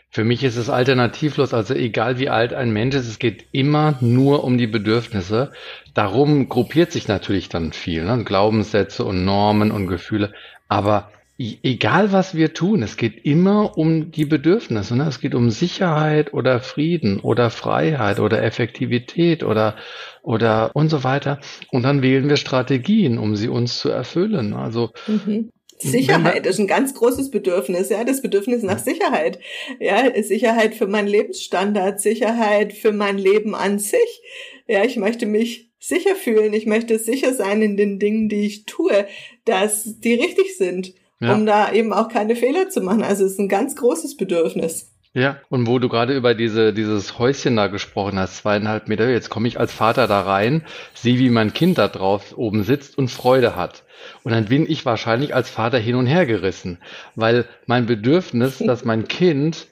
Für 0.10 0.26
mich 0.26 0.44
ist 0.44 0.58
es 0.58 0.70
alternativlos, 0.70 1.54
also 1.54 1.74
egal 1.74 2.20
wie 2.20 2.28
alt 2.28 2.54
ein 2.54 2.72
Mensch 2.72 2.96
ist, 2.96 3.08
es 3.08 3.18
geht 3.18 3.46
immer 3.54 3.98
nur 4.02 4.44
um 4.44 4.58
die 4.58 4.68
Bedürfnisse. 4.68 5.52
Darum 5.94 6.50
gruppiert 6.50 6.92
sich 6.92 7.08
natürlich 7.08 7.48
dann 7.48 7.72
viel, 7.72 8.04
ne? 8.04 8.24
Glaubenssätze 8.26 9.06
und 9.06 9.24
Normen 9.24 9.72
und 9.72 9.88
Gefühle. 9.88 10.34
Aber 10.68 11.12
egal 11.64 12.12
was 12.12 12.36
wir 12.36 12.54
tun, 12.54 12.84
es 12.84 12.98
geht 12.98 13.26
immer 13.26 13.78
um 13.78 14.12
die 14.12 14.26
Bedürfnisse. 14.26 14.96
Ne? 14.96 15.08
Es 15.08 15.20
geht 15.20 15.34
um 15.34 15.50
Sicherheit 15.50 16.34
oder 16.34 16.60
Frieden 16.60 17.20
oder 17.20 17.50
Freiheit 17.50 18.20
oder 18.20 18.44
Effektivität 18.44 19.44
oder, 19.44 19.76
oder 20.22 20.72
und 20.76 20.90
so 20.90 21.04
weiter. 21.04 21.40
Und 21.72 21.84
dann 21.84 22.02
wählen 22.02 22.30
wir 22.30 22.38
Strategien, 22.38 23.18
um 23.18 23.36
sie 23.36 23.48
uns 23.48 23.80
zu 23.80 23.90
erfüllen. 23.90 24.54
Also 24.54 24.92
mhm. 25.08 25.52
Sicherheit 25.82 26.46
ist 26.46 26.60
ein 26.60 26.68
ganz 26.68 26.94
großes 26.94 27.32
Bedürfnis, 27.32 27.90
ja, 27.90 28.04
das 28.04 28.22
Bedürfnis 28.22 28.64
nach 28.64 28.80
Sicherheit. 28.80 29.40
Ja, 29.80 30.12
Sicherheit 30.22 30.76
für 30.76 30.88
meinen 30.88 31.08
Lebensstandard, 31.08 32.00
Sicherheit 32.00 32.74
für 32.74 32.92
mein 32.92 33.18
Leben 33.18 33.56
an 33.56 33.80
sich. 33.80 34.22
Ja, 34.68 34.84
ich 34.84 34.98
möchte 34.98 35.26
mich 35.26 35.70
sicher 35.80 36.16
fühlen, 36.16 36.54
ich 36.54 36.66
möchte 36.66 37.00
sicher 37.00 37.34
sein 37.34 37.62
in 37.62 37.76
den 37.76 38.00
Dingen, 38.00 38.30
die 38.30 38.46
ich 38.46 38.66
tue, 38.66 39.08
dass 39.46 40.00
die 40.00 40.14
richtig 40.14 40.56
sind, 40.58 40.94
ja. 41.20 41.34
um 41.34 41.46
da 41.46 41.74
eben 41.74 41.92
auch 41.92 42.08
keine 42.08 42.36
Fehler 42.36 42.70
zu 42.70 42.82
machen. 42.82 43.04
Also 43.04 43.26
es 43.26 43.34
ist 43.34 43.40
ein 43.40 43.50
ganz 43.50 43.76
großes 43.76 44.16
Bedürfnis. 44.16 44.92
Ja, 45.14 45.42
und 45.50 45.68
wo 45.68 45.78
du 45.78 45.90
gerade 45.90 46.16
über 46.16 46.34
diese, 46.34 46.72
dieses 46.72 47.20
Häuschen 47.20 47.58
da 47.58 47.68
gesprochen 47.68 48.18
hast, 48.18 48.38
zweieinhalb 48.38 48.88
Meter, 48.88 49.10
jetzt 49.10 49.30
komme 49.30 49.50
ich 49.50 49.60
als 49.60 49.74
Vater 49.74 50.08
da 50.08 50.22
rein, 50.22 50.64
sehe, 50.94 51.20
wie 51.20 51.30
mein 51.30 51.52
Kind 51.52 51.78
da 51.78 51.90
drauf 51.90 52.38
oben 52.38 52.64
sitzt 52.64 52.98
und 52.98 53.10
Freude 53.10 53.58
hat. 53.58 53.84
Und 54.24 54.32
dann 54.32 54.46
bin 54.46 54.70
ich 54.70 54.86
wahrscheinlich 54.86 55.36
als 55.36 55.50
Vater 55.50 55.80
hin 55.80 55.96
und 55.96 56.06
her 56.06 56.26
gerissen, 56.26 56.78
weil 57.16 57.44
mein 57.66 57.88
Bedürfnis, 57.88 58.60
dass 58.66 58.86
mein 58.86 59.10
Kind 59.10 59.68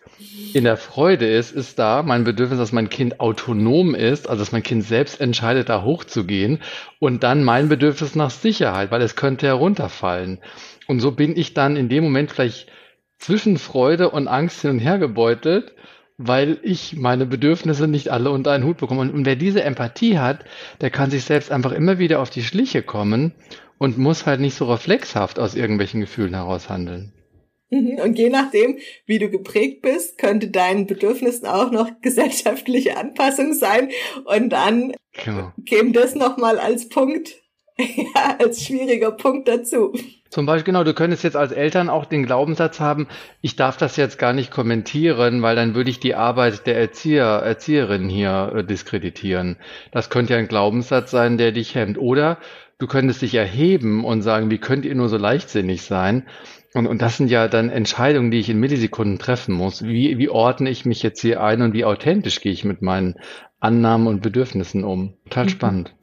in 0.53 0.65
der 0.65 0.75
Freude 0.75 1.25
ist, 1.25 1.53
ist 1.53 1.79
da. 1.79 2.03
Mein 2.03 2.25
Bedürfnis, 2.25 2.59
dass 2.59 2.73
mein 2.73 2.89
Kind 2.89 3.21
autonom 3.21 3.95
ist, 3.95 4.27
also 4.27 4.41
dass 4.41 4.51
mein 4.51 4.63
Kind 4.63 4.83
selbst 4.83 5.21
entscheidet, 5.21 5.69
da 5.69 5.83
hochzugehen. 5.83 6.59
Und 6.99 7.23
dann 7.23 7.45
mein 7.45 7.69
Bedürfnis 7.69 8.15
nach 8.15 8.29
Sicherheit, 8.31 8.91
weil 8.91 9.01
es 9.01 9.15
könnte 9.15 9.47
herunterfallen. 9.47 10.39
Und 10.87 10.99
so 10.99 11.11
bin 11.11 11.37
ich 11.37 11.53
dann 11.53 11.77
in 11.77 11.87
dem 11.87 12.03
Moment 12.03 12.31
vielleicht 12.31 12.67
zwischen 13.19 13.57
Freude 13.57 14.09
und 14.09 14.27
Angst 14.27 14.61
hin 14.61 14.71
und 14.71 14.79
her 14.79 14.97
gebeutelt, 14.97 15.75
weil 16.17 16.59
ich 16.63 16.95
meine 16.97 17.25
Bedürfnisse 17.25 17.87
nicht 17.87 18.09
alle 18.09 18.31
unter 18.31 18.51
einen 18.51 18.65
Hut 18.65 18.77
bekomme. 18.77 19.01
Und, 19.01 19.25
wer 19.25 19.35
diese 19.35 19.63
Empathie 19.63 20.17
hat, 20.17 20.43
der 20.81 20.89
kann 20.89 21.11
sich 21.11 21.23
selbst 21.23 21.51
einfach 21.51 21.71
immer 21.71 21.99
wieder 21.99 22.21
auf 22.21 22.29
die 22.29 22.43
Schliche 22.43 22.81
kommen 22.81 23.33
und 23.77 23.97
muss 23.97 24.25
halt 24.25 24.41
nicht 24.41 24.55
so 24.55 24.65
reflexhaft 24.65 25.39
aus 25.39 25.55
irgendwelchen 25.55 26.01
Gefühlen 26.01 26.33
heraus 26.33 26.69
handeln. 26.69 27.13
Mhm. 27.69 27.99
Und 28.03 28.17
je 28.17 28.29
nachdem, 28.29 28.79
wie 29.05 29.19
du 29.19 29.29
geprägt 29.29 29.81
bist, 29.81 30.17
könnte 30.17 30.49
deinen 30.49 30.87
Bedürfnissen 30.87 31.47
auch 31.47 31.71
noch 31.71 31.89
gesellschaftliche 32.01 32.97
Anpassung 32.97 33.53
sein. 33.53 33.89
Und 34.25 34.49
dann 34.49 34.93
genau. 35.23 35.53
käme 35.65 35.91
das 35.91 36.15
nochmal 36.15 36.59
als 36.59 36.89
Punkt, 36.89 37.41
ja, 38.15 38.35
als 38.39 38.65
schwieriger 38.65 39.11
Punkt 39.11 39.47
dazu. 39.47 39.93
Zum 40.29 40.45
Beispiel, 40.45 40.73
genau, 40.73 40.83
du 40.83 40.93
könntest 40.93 41.23
jetzt 41.23 41.37
als 41.37 41.51
Eltern 41.51 41.89
auch 41.89 42.05
den 42.05 42.25
Glaubenssatz 42.25 42.79
haben, 42.79 43.07
ich 43.41 43.55
darf 43.55 43.77
das 43.77 43.95
jetzt 43.95 44.19
gar 44.19 44.33
nicht 44.33 44.51
kommentieren, 44.51 45.41
weil 45.41 45.55
dann 45.55 45.73
würde 45.75 45.89
ich 45.89 45.99
die 45.99 46.13
Arbeit 46.13 46.67
der 46.67 46.77
Erzieher, 46.77 47.25
Erzieherin 47.25 48.09
hier 48.09 48.51
äh, 48.55 48.63
diskreditieren. 48.63 49.57
Das 49.91 50.09
könnte 50.09 50.33
ja 50.33 50.39
ein 50.39 50.47
Glaubenssatz 50.47 51.09
sein, 51.09 51.37
der 51.37 51.51
dich 51.51 51.73
hemmt. 51.73 51.97
Oder 51.97 52.37
du 52.77 52.85
könntest 52.85 53.21
dich 53.21 53.33
erheben 53.33 54.03
und 54.03 54.21
sagen, 54.21 54.51
wie 54.51 54.59
könnt 54.59 54.85
ihr 54.85 54.95
nur 54.95 55.09
so 55.09 55.17
leichtsinnig 55.17 55.83
sein? 55.83 56.27
Und, 56.73 56.85
und 56.85 57.01
das 57.01 57.17
sind 57.17 57.31
ja 57.31 57.47
dann 57.47 57.69
Entscheidungen, 57.69 58.29
die 58.29 58.39
ich 58.39 58.49
in 58.49 58.59
Millisekunden 58.59 59.17
treffen 59.17 59.55
muss. 59.55 59.83
Wie, 59.83 60.17
wie 60.19 60.29
ordne 60.29 60.69
ich 60.69 60.85
mich 60.85 61.01
jetzt 61.01 61.21
hier 61.21 61.41
ein 61.41 61.61
und 61.61 61.73
wie 61.73 61.85
authentisch 61.85 62.41
gehe 62.41 62.51
ich 62.51 62.63
mit 62.63 62.83
meinen 62.83 63.15
Annahmen 63.59 64.05
und 64.05 64.21
Bedürfnissen 64.21 64.83
um? 64.83 65.15
Total 65.25 65.45
mhm. 65.45 65.49
spannend. 65.49 65.95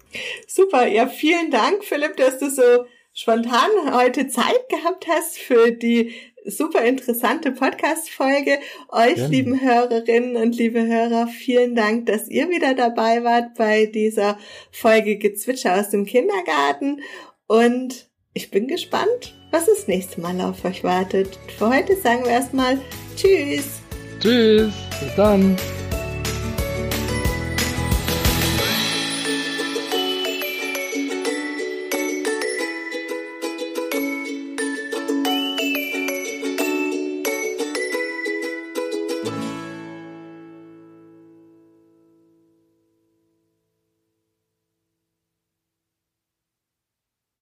Super, 0.47 0.87
ja, 0.87 1.07
vielen 1.07 1.51
Dank, 1.51 1.85
Philipp, 1.85 2.17
dass 2.17 2.39
du 2.39 2.51
so 2.51 2.87
spontan 3.13 3.71
heute 3.93 4.29
Zeit 4.29 4.69
gehabt 4.69 5.07
hast 5.09 5.39
für 5.39 5.73
die 5.73 6.15
super 6.45 6.85
interessante 6.85 7.51
Podcast-Folge. 7.51 8.59
Euch, 8.91 9.17
Gerne. 9.17 9.29
lieben 9.29 9.61
Hörerinnen 9.61 10.37
und 10.37 10.57
liebe 10.57 10.87
Hörer, 10.87 11.27
vielen 11.27 11.75
Dank, 11.75 12.07
dass 12.07 12.29
ihr 12.29 12.49
wieder 12.51 12.75
dabei 12.75 13.25
wart 13.25 13.55
bei 13.57 13.87
dieser 13.87 14.39
Folge 14.71 15.17
Gezwitscher 15.17 15.79
aus 15.81 15.91
dem 15.91 16.05
Kindergarten. 16.05 17.01
Und 17.47 18.09
ich 18.33 18.51
bin 18.51 18.69
gespannt, 18.69 19.35
was 19.51 19.67
das 19.67 19.89
nächste 19.89 20.21
Mal 20.21 20.41
auf 20.41 20.65
euch 20.65 20.85
wartet. 20.85 21.39
Für 21.59 21.71
heute 21.71 21.97
sagen 21.97 22.25
wir 22.25 22.33
erstmal 22.33 22.79
Tschüss. 23.17 23.81
Tschüss. 24.21 24.73
Bis 25.01 25.15
dann. 25.17 25.57